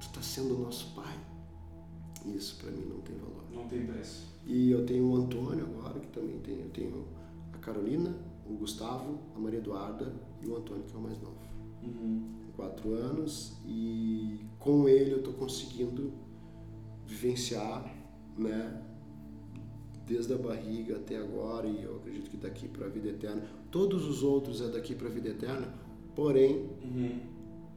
[0.00, 1.18] tu está sendo nosso pai.
[2.26, 3.44] Isso para mim não tem valor.
[3.52, 4.26] Não tem preço.
[4.48, 6.58] E eu tenho o Antônio agora, que também tem.
[6.58, 7.04] Eu tenho
[7.52, 8.16] a Carolina,
[8.48, 10.10] o Gustavo, a Maria Eduarda
[10.42, 11.36] e o Antônio, que é o mais novo.
[11.82, 12.22] Uhum.
[12.56, 16.12] Quatro anos e com ele eu estou conseguindo
[17.06, 17.94] vivenciar,
[18.36, 18.82] né?
[20.06, 23.42] Desde a barriga até agora, e eu acredito que daqui para a vida eterna.
[23.70, 25.72] Todos os outros é daqui para a vida eterna,
[26.16, 27.20] porém Uhum.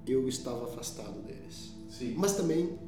[0.08, 1.76] eu estava afastado deles.
[1.90, 2.16] Sim.
[2.18, 2.80] Mas também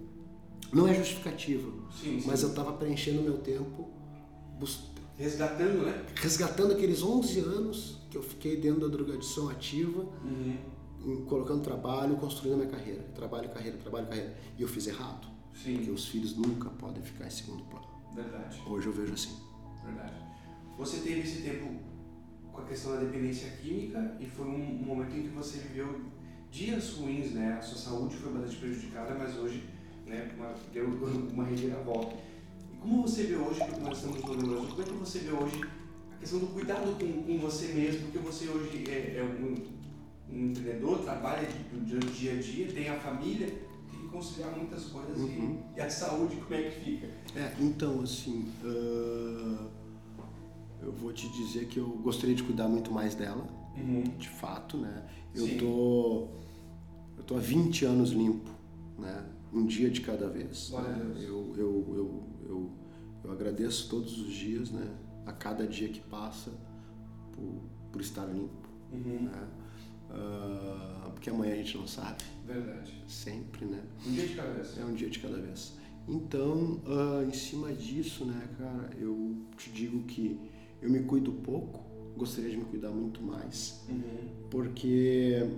[0.74, 2.28] não é justificativo, Sim, sim.
[2.28, 3.90] mas eu estava preenchendo meu tempo
[5.18, 6.06] Resgatando, né?
[6.16, 11.26] resgatando aqueles 11 anos que eu fiquei dentro da drogadição ativa, Uhum.
[11.28, 13.04] colocando trabalho, construindo a minha carreira.
[13.14, 14.36] Trabalho, carreira, trabalho, carreira.
[14.58, 15.92] E eu fiz errado, porque Sim.
[15.92, 17.86] os filhos nunca podem ficar em segundo plano.
[18.16, 18.62] Verdade.
[18.66, 19.38] Hoje eu vejo assim.
[19.86, 20.14] Verdade.
[20.78, 21.78] Você teve esse tempo
[22.52, 26.02] com a questão da dependência química e foi um momento em que você viveu
[26.50, 27.54] dias ruins, né?
[27.58, 29.64] A sua saúde foi bastante prejudicada, mas hoje,
[30.14, 30.86] né, uma, deu
[31.34, 32.16] uma reviravolta.
[32.74, 35.32] E como você vê hoje, porque nós estamos no Rio como é que você vê
[35.32, 35.62] hoje
[36.14, 40.50] a questão do cuidado com, com você mesmo, porque você hoje é, é um, um
[40.50, 45.18] empreendedor, trabalha de- do dia a dia, tem a família, tem que conciliar muitas coisas
[45.18, 45.60] Uhum.
[45.76, 47.08] e, e a saúde, como é que fica?
[47.36, 49.68] É, então, assim, ah,
[50.82, 53.48] eu vou te dizer que eu gostaria de cuidar muito mais dela,
[53.78, 54.04] Uhum.
[54.18, 55.04] de fato, né?
[55.34, 55.58] Eu Sim.
[55.58, 56.28] tô,
[57.18, 58.50] eu tô há 20 anos limpo,
[59.00, 59.24] né?
[59.54, 60.72] Um dia de cada vez.
[60.72, 61.14] Né?
[61.22, 62.72] Eu, eu, eu, eu,
[63.24, 64.88] eu agradeço todos os dias, né?
[65.26, 66.52] A cada dia que passa
[67.34, 67.62] por,
[67.92, 69.24] por estar limpo, Uhum.
[69.26, 69.48] né?
[70.10, 73.04] Ah, porque amanhã a gente não sabe, Verdade.
[73.08, 73.82] sempre, né?
[74.06, 74.78] Um dia de cada vez.
[74.78, 75.74] É um dia de cada vez.
[76.08, 80.38] Então, ah, em cima disso, né, cara, eu te digo que
[80.82, 81.80] eu me cuido pouco,
[82.18, 84.30] gostaria de me cuidar muito mais, Uhum.
[84.52, 85.50] porque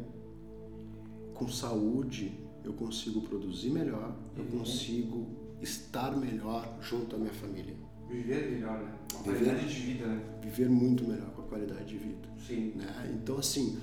[1.33, 2.31] com saúde
[2.65, 4.59] eu consigo produzir melhor, eu Uhum.
[4.59, 5.27] consigo
[5.61, 7.75] estar melhor junto à minha família,
[8.09, 8.93] Viver melhor, né?
[9.13, 9.45] Uma Viver.
[9.45, 10.39] qualidade de vida, né?
[10.43, 12.29] viver muito melhor com a qualidade de vida.
[12.37, 12.73] Sim.
[12.75, 13.17] Né?
[13.19, 13.79] Então, assim,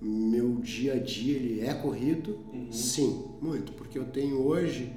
[0.00, 2.72] meu dia a dia ele é corrido, Uhum.
[2.72, 4.90] sim, muito, porque eu tenho hoje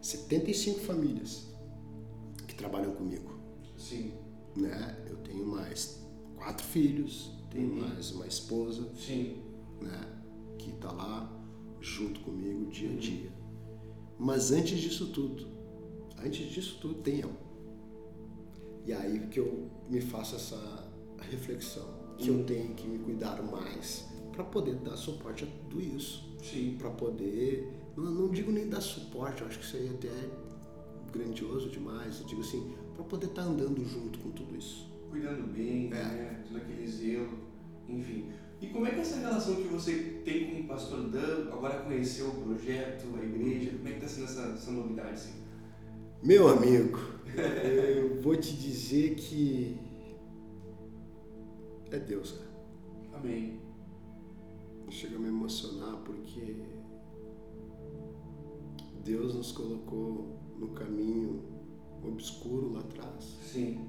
[0.00, 1.48] 75 famílias
[2.46, 3.32] que trabalham comigo,
[3.76, 4.12] Sim.
[4.56, 4.96] né?
[5.10, 6.00] Eu tenho mais
[6.36, 7.88] quatro filhos, tenho Uhum.
[7.88, 9.36] mais uma esposa, Sim.
[9.80, 10.00] né?
[10.58, 11.28] Que está lá
[11.82, 13.30] junto comigo dia a dia.
[14.18, 15.46] Mas antes disso tudo,
[16.24, 17.32] antes disso tudo tem eu.
[18.86, 20.90] E aí que eu me faço essa
[21.20, 26.36] reflexão, que eu tenho que me cuidar mais para poder dar suporte a tudo isso,
[26.42, 26.76] Sim.
[26.78, 30.30] para poder, não, não digo nem dar suporte, eu acho que isso aí até é
[31.12, 34.90] grandioso demais, eu digo assim, para poder estar andando junto com tudo isso.
[35.10, 35.90] Cuidando bem, É.
[35.90, 36.44] né?
[36.48, 37.38] Todo aquele zelo,
[37.88, 38.30] enfim.
[38.62, 41.82] E como é que é essa relação que você tem com o pastor Dan, agora
[41.82, 45.32] conheceu o projeto, a igreja, como é que está sendo essa, essa novidade, assim?
[46.22, 46.96] Meu amigo,
[47.36, 49.76] eu vou te dizer que
[51.90, 52.52] é Deus, cara.
[53.14, 53.60] Amém.
[54.90, 56.62] Chega a me emocionar porque
[59.04, 61.42] Deus nos colocou no caminho
[62.04, 63.88] obscuro lá atrás Sim.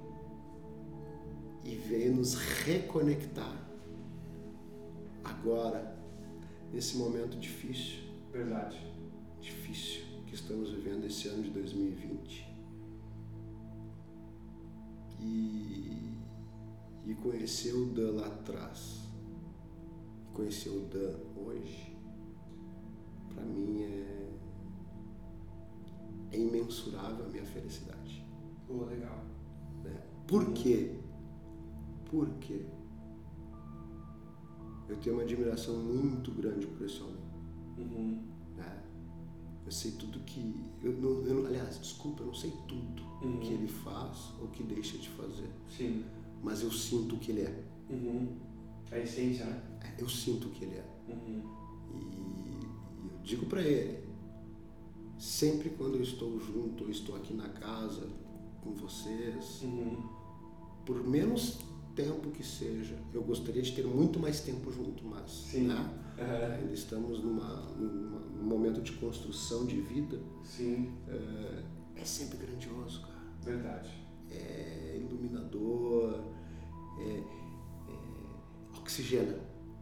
[1.64, 3.73] e veio nos reconectar
[5.24, 5.98] agora,
[6.72, 8.80] nesse momento difícil, Verdade.
[9.40, 12.52] difícil que estamos vivendo esse ano de 2020.
[15.20, 16.18] E,
[17.06, 19.02] e conhecer o Dan lá atrás,
[20.34, 21.96] conhecer o Dan hoje,
[23.36, 24.30] para mim é,
[26.32, 28.26] é imensurável a minha felicidade.
[28.68, 29.24] Pô, legal.
[29.84, 30.02] Né?
[30.28, 30.98] Por quê?
[32.10, 32.66] Por quê?
[34.93, 37.17] Eu tenho uma admiração muito grande por esse homem.
[37.77, 38.21] Uhum.
[38.56, 38.84] né?
[39.65, 40.53] Eu sei tudo que.
[40.84, 43.39] Eu não, eu aliás, desculpa, eu não sei tudo Uhum.
[43.39, 45.49] que ele faz ou que deixa de fazer.
[45.69, 46.03] Sim.
[46.43, 47.63] Mas eu sinto o que ele é.
[47.89, 48.38] Uhum.
[48.91, 49.62] A essência, né?
[49.82, 50.86] É, Eu sinto o que ele é.
[51.08, 51.41] Uhum.
[51.95, 54.03] E eu digo para ele,
[55.17, 58.08] sempre quando eu estou junto, eu estou aqui na casa
[58.62, 59.97] com vocês, Uhum.
[60.86, 61.60] por menos
[61.95, 65.73] tempo que seja, eu gostaria de ter muito mais tempo junto, mas né?
[66.19, 66.53] Aham.
[66.56, 70.19] ainda estamos numa, numa- num momento de construção de vida.
[70.43, 70.91] Sim.
[71.08, 71.63] É,
[72.01, 73.21] é sempre grandioso, cara.
[73.43, 73.89] Verdade.
[74.32, 76.23] É iluminador,
[76.99, 77.17] é,
[77.91, 79.38] é oxigena,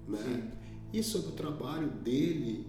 [0.08, 0.18] né?
[0.18, 0.52] Sim.
[0.94, 2.68] E sobre o trabalho dele,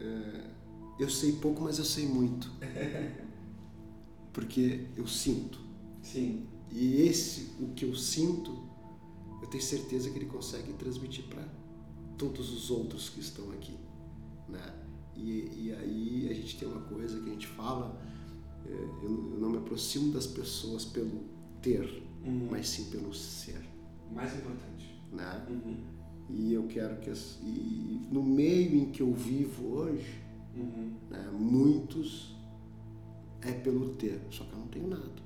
[0.00, 0.50] é,
[0.98, 2.50] eu sei pouco, mas eu sei muito.
[4.32, 5.60] Porque eu sinto.
[6.02, 6.46] Sim.
[6.72, 8.58] E esse, o que eu sinto,
[9.42, 11.46] eu tenho certeza que ele consegue transmitir para
[12.16, 13.76] todos os outros que estão aqui,
[14.48, 14.74] né?
[15.14, 18.00] E, e aí a gente tem uma coisa que a gente fala,
[18.66, 21.24] é, eu, eu não me aproximo das pessoas pelo
[21.60, 22.48] ter, uhum.
[22.50, 23.60] mas sim pelo ser.
[24.10, 24.98] Mais importante.
[25.12, 25.46] Né?
[25.50, 25.76] Uhum.
[26.30, 30.22] E eu quero que as, e no meio em que eu vivo hoje,
[30.56, 30.94] uhum.
[31.10, 32.34] né, muitos
[33.42, 35.22] é pelo ter, só que eu não tenho nada.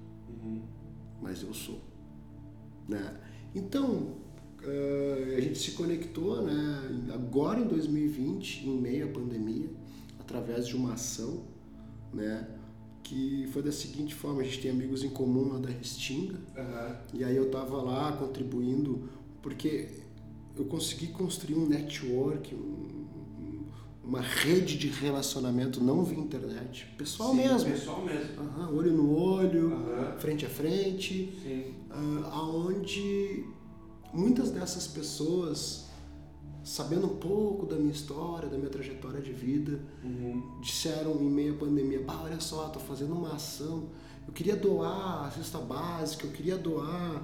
[1.20, 1.80] Mas eu sou.
[2.88, 3.20] Né?
[3.54, 4.16] Então,
[4.62, 9.70] uh, a gente se conectou né, agora em 2020, em meio à pandemia,
[10.20, 11.44] através de uma ação,
[12.12, 12.48] né?
[13.02, 16.96] que foi da seguinte forma, a gente tem amigos em comum lá da Restinga, uhum.
[17.14, 19.08] e aí eu tava lá contribuindo,
[19.40, 19.88] porque
[20.56, 22.85] eu consegui construir um network, um,
[24.06, 27.70] uma rede de relacionamento não via internet, pessoal Sim, mesmo.
[27.70, 28.40] pessoal mesmo.
[28.40, 30.18] Uhum, olho no olho, uhum.
[30.18, 31.74] frente a frente, Sim.
[31.90, 33.44] Uh, aonde
[34.12, 35.86] muitas dessas pessoas
[36.66, 40.58] sabendo um pouco da minha história, da minha trajetória de vida, uhum.
[40.60, 43.84] disseram em meio à pandemia, olha só, tô fazendo uma ação,
[44.26, 47.22] eu queria doar a cesta básica, eu queria doar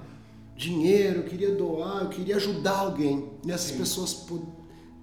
[0.55, 3.31] dinheiro, eu queria doar, eu queria ajudar alguém.
[3.45, 3.79] E essas Sim.
[3.79, 4.25] pessoas,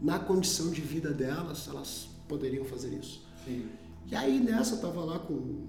[0.03, 3.27] na condição de vida delas, elas poderiam fazer isso.
[3.45, 3.69] Sim.
[4.07, 5.69] E aí nessa eu tava lá com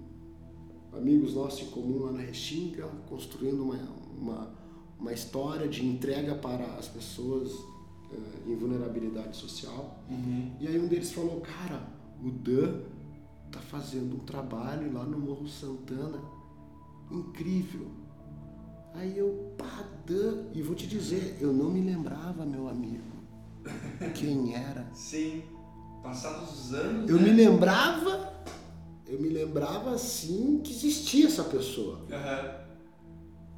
[0.93, 3.77] amigos nossos em comum lá na Restinga, construindo uma,
[4.17, 4.53] uma,
[4.99, 10.03] uma história de entrega para as pessoas uh, em vulnerabilidade social.
[10.09, 10.51] Uhum.
[10.59, 11.87] E aí um deles falou, cara,
[12.23, 12.81] o Dan
[13.51, 16.21] tá fazendo um trabalho lá no Morro Santana
[17.11, 17.87] incrível.
[18.93, 23.10] Aí eu, pá, Dan, e vou te dizer, eu não me lembrava, meu amigo,
[24.15, 24.89] quem era.
[24.93, 25.43] Sim,
[26.01, 27.09] passados os anos.
[27.09, 27.23] Eu né?
[27.23, 28.33] me lembrava,
[29.07, 31.99] eu me lembrava assim que existia essa pessoa.
[32.09, 32.61] Uhum.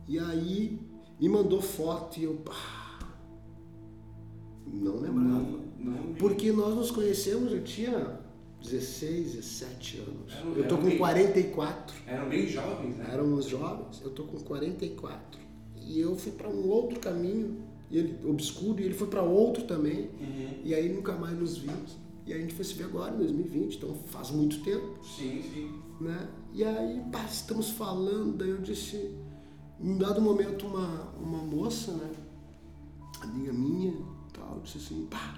[0.07, 0.79] E aí
[1.19, 2.99] me mandou foto e eu, pá,
[4.65, 5.63] não lembrava.
[5.79, 8.19] Não, não Porque nós nos conhecemos, eu tinha
[8.63, 10.57] 16, 17 anos.
[10.57, 11.95] Eu tô com bem, 44.
[12.07, 13.09] Eram bem jovens, né?
[13.11, 15.39] Éramos jovens, eu tô com 44.
[15.75, 17.61] E eu fui para um outro caminho,
[17.93, 20.09] e ele obscuro, e ele foi para outro também.
[20.19, 20.61] Uhum.
[20.63, 21.95] E aí nunca mais nos vimos.
[22.25, 24.97] E a gente foi se ver agora, em 2020, então faz muito tempo.
[25.03, 25.79] Sim, sim.
[26.01, 26.27] Né?
[26.51, 29.15] E aí, pá, estamos falando, daí eu disse,
[29.79, 32.11] em dado momento, uma, uma moça, né,
[33.21, 33.93] amiga minha,
[34.33, 35.35] tal, disse assim, pá,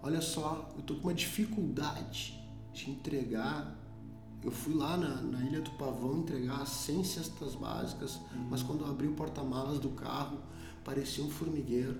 [0.00, 2.40] olha só, eu tô com uma dificuldade
[2.72, 3.76] de entregar.
[4.44, 8.46] Eu fui lá na, na Ilha do Pavão entregar 100 cestas básicas, uhum.
[8.48, 10.38] mas quando eu abri o porta-malas do carro,
[10.88, 11.96] parecia um formigueiro.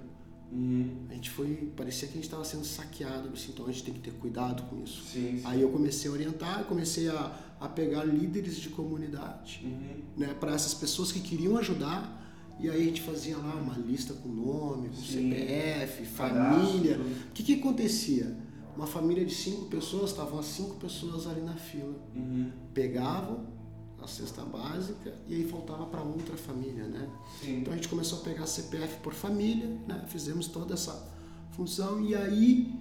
[0.51, 1.05] Uhum.
[1.11, 3.92] A gente foi, parecia que a gente estava sendo saqueado, disse, então a gente tem
[3.92, 5.03] que ter cuidado com isso.
[5.03, 5.42] Sim, sim.
[5.44, 10.03] Aí eu comecei a orientar, comecei a, a pegar líderes de comunidade, uhum.
[10.16, 12.16] né, para essas pessoas que queriam ajudar,
[12.59, 15.31] e aí a gente fazia lá uma lista com nome, com Sim.
[15.31, 16.98] CPF, família.
[17.29, 18.35] O que, que acontecia?
[18.74, 21.94] Uma família de cinco pessoas, estavam as cinco pessoas ali na fila.
[22.16, 22.51] Uhum.
[22.72, 23.58] Pegavam
[24.03, 27.09] a cesta básica e aí faltava para outra família, né?
[27.41, 27.59] Sim.
[27.61, 30.05] Então a gente começou a pegar CPF por família, né?
[30.09, 31.13] Fizemos toda essa
[31.53, 32.73] função e aí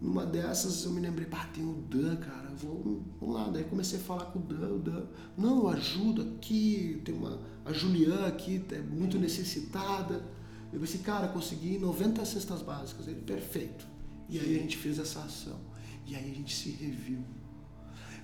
[0.00, 3.48] numa dessas eu me lembrei, pá, tem o Dan, cara, vou, vamos lá.
[3.48, 5.06] Daí comecei a falar com o Dan, o Dan,
[5.36, 10.24] não, ajuda aqui, tem uma, a Juliana aqui, é muito necessitada.
[10.72, 13.08] Eu pensei, cara, consegui 90 cestas básicas.
[13.08, 13.86] Ele, perfeito.
[14.28, 15.58] E aí a gente fez essa ação.
[16.06, 17.20] E aí a gente se reviu.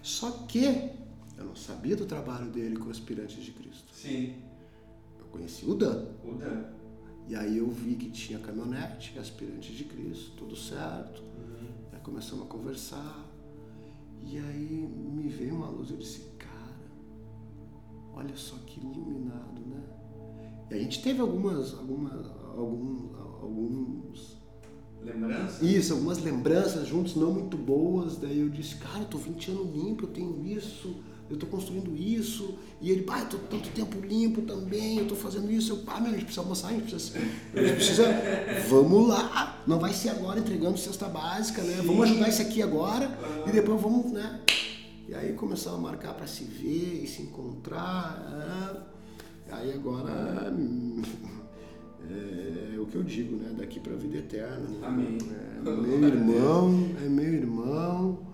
[0.01, 0.93] Só que
[1.37, 3.93] eu não sabia do trabalho dele com aspirantes de Cristo.
[3.93, 4.35] Sim.
[5.19, 6.07] Eu conheci o Dan.
[6.25, 6.65] O Dan.
[7.29, 11.23] E aí eu vi que tinha caminhonete, aspirantes de Cristo, tudo certo.
[11.23, 11.69] Uhum.
[11.93, 13.27] Aí começamos a conversar.
[14.23, 16.91] E aí me veio uma luz, eu disse, cara,
[18.15, 19.83] olha só que iluminado, né?
[20.71, 24.37] E a gente teve algumas, algumas, alguns, alguns
[25.07, 25.63] Lembranças?
[25.63, 28.17] Isso, algumas lembranças juntos, não muito boas.
[28.17, 30.97] Daí eu disse, cara, eu tô 20 anos limpo, eu tenho isso,
[31.29, 32.59] eu tô construindo isso.
[32.81, 35.73] E ele, pai, eu tô tanto tempo limpo também, eu tô fazendo isso.
[35.73, 37.19] Eu, pá, meu, a gente precisa almoçar, a gente precisa.
[37.55, 38.05] A gente precisa.
[38.69, 39.63] vamos lá!
[39.67, 41.77] Não vai ser agora entregando cesta básica, né?
[41.81, 41.87] Sim.
[41.87, 43.49] Vamos ajudar esse aqui agora uhum.
[43.49, 44.41] e depois vamos, né?
[45.09, 48.87] E aí começamos a marcar para se ver e se encontrar.
[49.51, 49.55] É.
[49.55, 50.53] Aí agora.
[52.09, 53.53] É, é, o que eu digo, né?
[53.59, 54.69] Daqui para a vida eterna.
[54.81, 55.19] Amém.
[55.67, 58.26] É meu irmão, é meu irmão.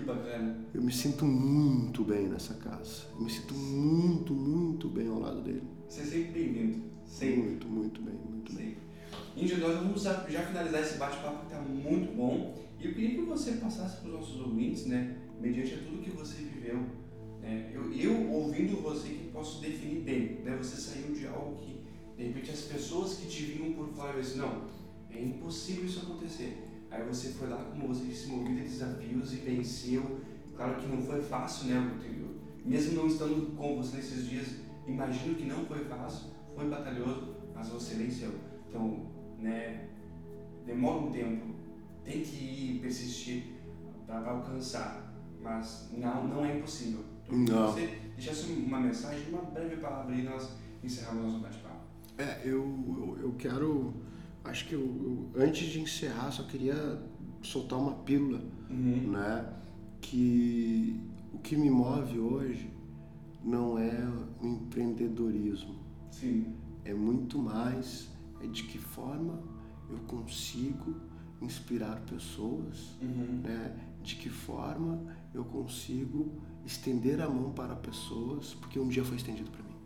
[0.00, 0.56] Que bacana.
[0.72, 3.02] Eu me sinto muito bem nessa casa.
[3.14, 5.62] Eu me sinto muito, muito bem ao lado dele.
[5.88, 6.82] Você é sempre bem-vindo.
[7.04, 7.42] Sempre.
[7.42, 8.64] Muito, muito bem, muito sempre.
[8.64, 9.44] bem.
[9.44, 12.54] Índio, nós vamos já finalizar esse bate-papo que está muito bom.
[12.78, 15.16] E eu queria que você passasse para os nossos ouvintes, né?
[15.38, 16.78] Mediante tudo que você viveu
[17.42, 20.40] É, eu, eu, ouvindo você, que posso definir bem.
[20.44, 20.56] Né?
[20.56, 21.80] Você saiu de algo que,
[22.16, 24.64] de repente, as pessoas que te vinham por fora assim, não,
[25.10, 26.69] é impossível isso acontecer.
[26.90, 30.20] Aí você foi lá, como você disse, movido a desafios e venceu.
[30.56, 31.98] Claro que não foi fácil, né?
[32.64, 37.68] Mesmo não estando com você nesses dias, imagino que não foi fácil, foi batalhoso, mas
[37.68, 38.32] você venceu.
[38.68, 39.06] Então,
[39.38, 39.88] né,
[40.66, 41.46] demora um tempo,
[42.04, 43.44] tem que ir, persistir
[44.06, 47.04] para alcançar, mas não, não é impossível.
[47.28, 47.72] Então, não.
[47.72, 50.50] você deixasse uma mensagem, uma breve palavra e nós
[50.82, 51.80] encerramos nosso bate-papo.
[52.18, 52.62] É, eu,
[52.98, 53.94] eu, eu, quero,
[54.50, 57.00] acho que eu, eu, antes de encerrar, só queria
[57.42, 59.12] soltar uma pílula, uhum.
[59.12, 59.52] né,
[60.00, 61.00] que
[61.32, 62.70] o que me move hoje
[63.42, 64.04] não é
[64.42, 65.76] o empreendedorismo.
[66.10, 66.54] Sim.
[66.84, 68.10] É muito mais
[68.42, 69.42] é de que forma
[69.88, 70.96] eu consigo
[71.40, 73.40] inspirar pessoas, uhum.
[73.42, 73.76] né?
[74.02, 76.32] De que forma eu consigo
[76.64, 79.76] estender a mão para pessoas, porque um dia foi estendido para mim.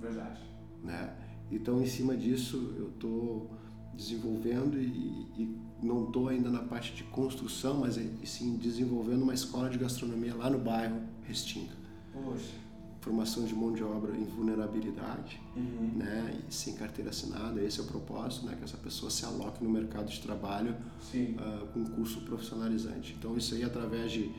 [0.00, 0.40] Verdade.
[0.82, 1.16] Né?
[1.50, 3.50] Então, em cima disso, eu estou
[3.94, 9.68] desenvolvendo e, e não estou ainda na parte de construção, mas sim desenvolvendo uma escola
[9.68, 11.74] de gastronomia lá no bairro Restinga.
[12.12, 12.62] Poxa
[13.02, 15.90] formação de mão de obra em vulnerabilidade, uhum.
[15.96, 17.60] né, e sem carteira assinada.
[17.60, 20.76] Esse é o propósito, né, que essa pessoa se aloque no mercado de trabalho
[21.12, 23.14] uh, com curso profissionalizante.
[23.18, 24.30] Então isso aí através de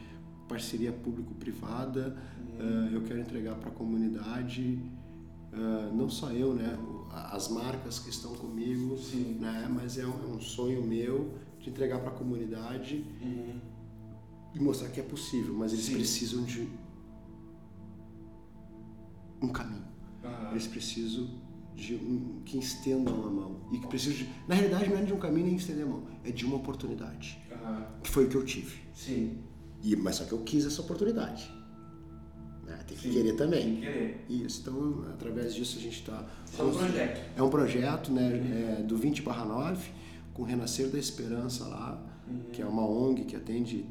[0.47, 2.88] parceria público-privada, uhum.
[2.88, 4.80] uh, eu quero entregar para a comunidade,
[5.51, 6.78] uh, não só eu, né,
[7.14, 9.38] as marcas que estão comigo, Sim.
[9.39, 13.59] né, mas é um, é um, sonho meu de entregar para a comunidade uhum.
[14.53, 15.93] e mostrar que é possível, mas eles Sim.
[15.93, 16.68] precisam de
[19.41, 19.86] um caminho.
[20.24, 20.51] Uhum.
[20.51, 21.30] Eles precisam
[21.76, 23.61] de um, que estendam a mão.
[23.72, 26.07] E que precisam de, na realidade, não é de um caminho nem estender a mão,
[26.24, 27.39] é de uma oportunidade.
[27.51, 28.01] Uhum.
[28.01, 28.82] Que foi o que eu tive.
[28.93, 29.38] Sim.
[29.82, 31.51] E, mas só que eu quis essa oportunidade.
[32.66, 32.78] Né?
[32.88, 33.64] Tem que Sim, querer também.
[33.64, 34.26] Tem que querer.
[34.30, 34.61] Isso.
[34.61, 36.26] Então, através disso, a gente está.
[36.57, 37.22] É um projeto.
[37.38, 38.80] É um projeto né, uhum.
[38.80, 39.89] é, do 20 barra 9,
[40.34, 42.51] com o Renascer da Esperança lá, uhum.
[42.51, 43.86] que é uma ONG que atende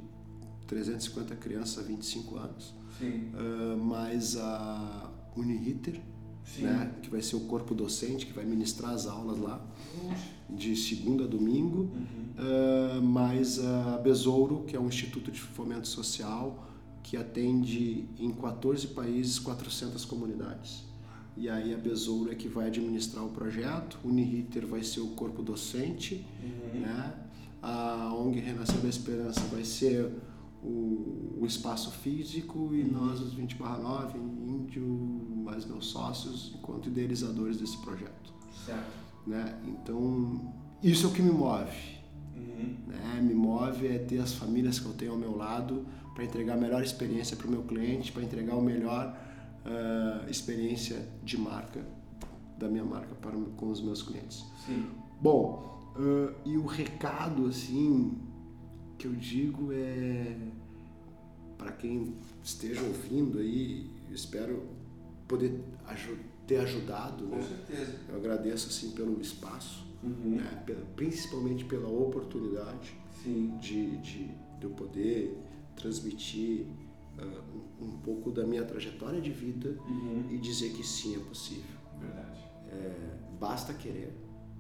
[0.67, 2.75] 350 crianças há 25 anos.
[2.99, 3.31] Sim.
[3.35, 6.01] Uh, mas a Uniriter,
[6.59, 9.65] né, que vai ser o corpo docente que vai ministrar as aulas lá,
[10.49, 12.99] de segunda a domingo, uhum.
[12.99, 16.72] uh, mais a Besouro, que é um instituto de fomento social
[17.03, 20.85] que atende em 14 países 400 comunidades.
[21.37, 25.09] E aí a Besouro é que vai administrar o projeto, o Uniriter vai ser o
[25.09, 26.81] corpo docente, uhum.
[26.81, 27.15] né?
[27.63, 30.11] a ONG Renascer da Esperança vai ser
[30.63, 32.93] o, o espaço físico e uhum.
[32.93, 34.83] nós, os 20 barra 9, Índio,
[35.45, 38.33] mais meus sócios, enquanto idealizadores desse projeto.
[38.67, 38.93] Certo.
[39.27, 39.59] Né?
[39.67, 42.03] Então, isso é o que me move.
[42.37, 42.77] Uhum.
[42.87, 43.21] Né?
[43.23, 46.57] Me move é ter as famílias que eu tenho ao meu lado para entregar a
[46.57, 49.17] melhor experiência para o meu cliente, para entregar o melhor
[49.65, 51.85] uh, experiência de marca
[52.59, 54.45] da minha marca para com os meus clientes.
[54.65, 54.87] Sim.
[55.21, 58.19] Bom, uh, e o recado assim
[58.99, 60.37] que eu digo é
[61.59, 64.63] para quem esteja ouvindo aí, espero
[65.29, 65.61] poder
[66.47, 67.25] ter ajudado.
[67.27, 67.43] Com né?
[67.43, 67.99] certeza.
[68.09, 70.37] Eu agradeço assim pelo espaço, uhum.
[70.37, 70.63] né?
[70.97, 73.57] principalmente pela oportunidade Sim.
[73.61, 75.37] de, de, de eu poder
[75.77, 76.67] transmitir
[77.19, 80.27] uh, um, um, pouco da minha trajetória de vida uhum.
[80.31, 81.77] e dizer que sim, é possível.
[82.01, 82.41] Verdade.
[82.69, 84.17] É, basta querer,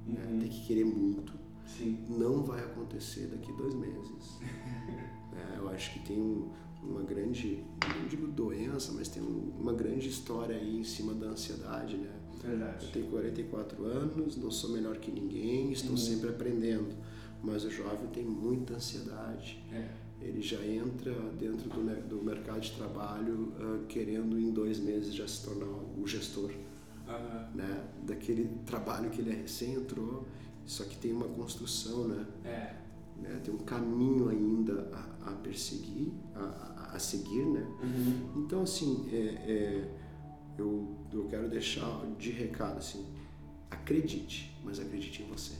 [0.06, 0.14] uhum.
[0.14, 0.38] né?
[0.40, 1.98] tem que querer muito Sim.
[2.08, 4.38] não vai acontecer daqui dois meses.
[5.32, 6.50] é, eu acho que tem um,
[6.82, 7.64] uma grande,
[8.00, 12.10] não digo doença, mas tem um, uma grande história aí em cima da ansiedade, né?
[12.42, 12.86] Verdade.
[12.86, 15.96] Eu tenho 44 anos, não sou melhor que ninguém, estou uhum.
[15.96, 16.94] sempre aprendendo.
[17.42, 19.64] Mas o jovem tem muita ansiedade.
[19.72, 19.88] É.
[20.24, 25.26] Ele já entra dentro do, do mercado de trabalho uh, querendo em dois meses já
[25.26, 26.50] se tornar o gestor
[27.06, 27.56] uhum.
[27.56, 27.84] né?
[28.04, 30.26] daquele trabalho que ele é recém entrou
[30.66, 32.26] só que tem uma construção, né?
[32.44, 32.74] É.
[33.20, 33.40] Né?
[33.44, 37.66] Tem um caminho ainda a, a perseguir, a, a, a, seguir, né?
[37.82, 38.44] Uhum.
[38.44, 39.94] Então, assim, é, é,
[40.58, 43.04] eu, eu quero deixar de recado, assim,
[43.70, 45.54] acredite, mas acredite em você.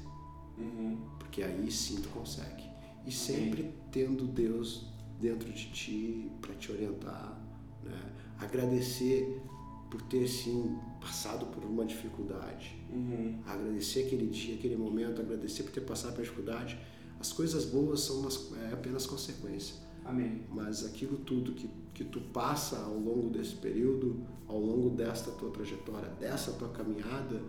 [0.58, 0.98] Uhum.
[1.18, 2.64] Porque aí sim tu consegue.
[3.06, 4.86] E sempre tendo Deus
[5.20, 7.40] dentro de ti para te orientar,
[7.84, 8.12] né?
[8.38, 9.40] Agradecer
[9.88, 13.38] por ter, sim, passado por uma dificuldade, uhum.
[13.46, 16.78] agradecer aquele dia, aquele momento, agradecer por ter passado por dificuldade.
[17.20, 19.76] As coisas boas são umas, é apenas consequência.
[20.04, 20.42] Amém.
[20.50, 25.50] Mas aquilo tudo que, que tu passa ao longo desse período, ao longo desta tua
[25.50, 27.40] trajetória, dessa tua caminhada,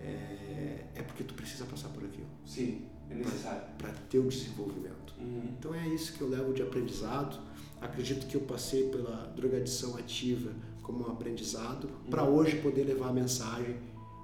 [0.00, 2.28] é, é porque tu precisa passar por aquilo.
[2.46, 3.62] Sim, é necessário.
[3.78, 5.14] Para ter o desenvolvimento.
[5.20, 5.42] Uhum.
[5.58, 7.38] Então é isso que eu levo de aprendizado.
[7.80, 10.52] acredito que eu passei pela drogadição ativa
[10.82, 13.76] como um aprendizado para hoje poder levar a mensagem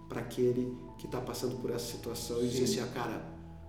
[0.09, 3.25] para aquele que está passando por essa situação e dizer assim, ah, cara,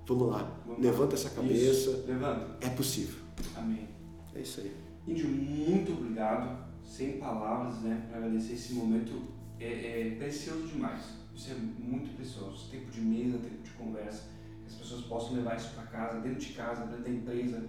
[0.07, 1.13] vamos lá, Vamos levanta lá.
[1.13, 2.03] essa cabeça, Isso.
[2.07, 2.65] Levanta.
[2.65, 3.19] é possível.
[3.55, 3.87] Amém.
[4.33, 4.71] É isso aí.
[5.07, 6.67] Índio, muito obrigado.
[6.83, 9.11] Sem palavras, né, para agradecer esse momento
[9.59, 9.67] é,
[10.07, 11.01] é precioso demais.
[11.35, 12.69] Isso é muito precioso.
[12.71, 14.23] Tempo de mesa, tempo de conversa,
[14.69, 17.63] as pessoas possam levar isso para casa, dentro de casa, dentro da empresa,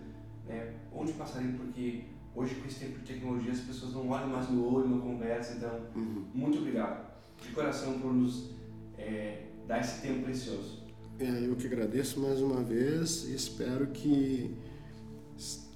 [0.46, 4.48] né, onde passarem, porque hoje com esse tempo de tecnologia as pessoas não olham mais
[4.50, 5.56] no olho, não conversam.
[5.56, 6.24] Então, Uhum.
[6.34, 7.10] muito obrigado
[7.42, 8.50] de coração por nos
[8.98, 10.80] é, dar esse tempo precioso.
[11.18, 14.54] É, eu que agradeço mais uma vez e espero que,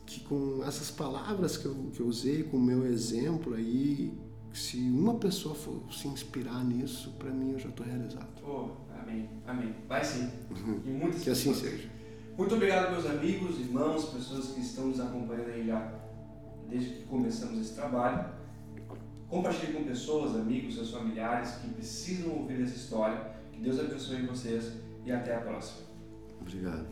[0.06, 4.12] que com essas palavras que eu, que eu usei, com o meu exemplo aí,
[4.52, 8.28] se uma pessoa for se inspirar nisso, para mim eu já estou realizado.
[8.46, 8.68] Oh,
[9.05, 9.74] amém, amém.
[9.88, 10.30] Vai sim.
[10.84, 11.70] E muitas Que assim pessoas.
[11.72, 11.88] seja.
[12.36, 15.92] Muito obrigado, meus amigos, irmãos, pessoas que estão nos acompanhando aí já
[16.68, 18.32] desde que começamos esse trabalho.
[19.28, 23.34] Compartilhe com pessoas, amigos, seus familiares que precisam ouvir essa história.
[23.52, 24.72] Que Deus abençoe vocês
[25.05, 25.86] e até a próxima.
[26.40, 26.86] Obrigado.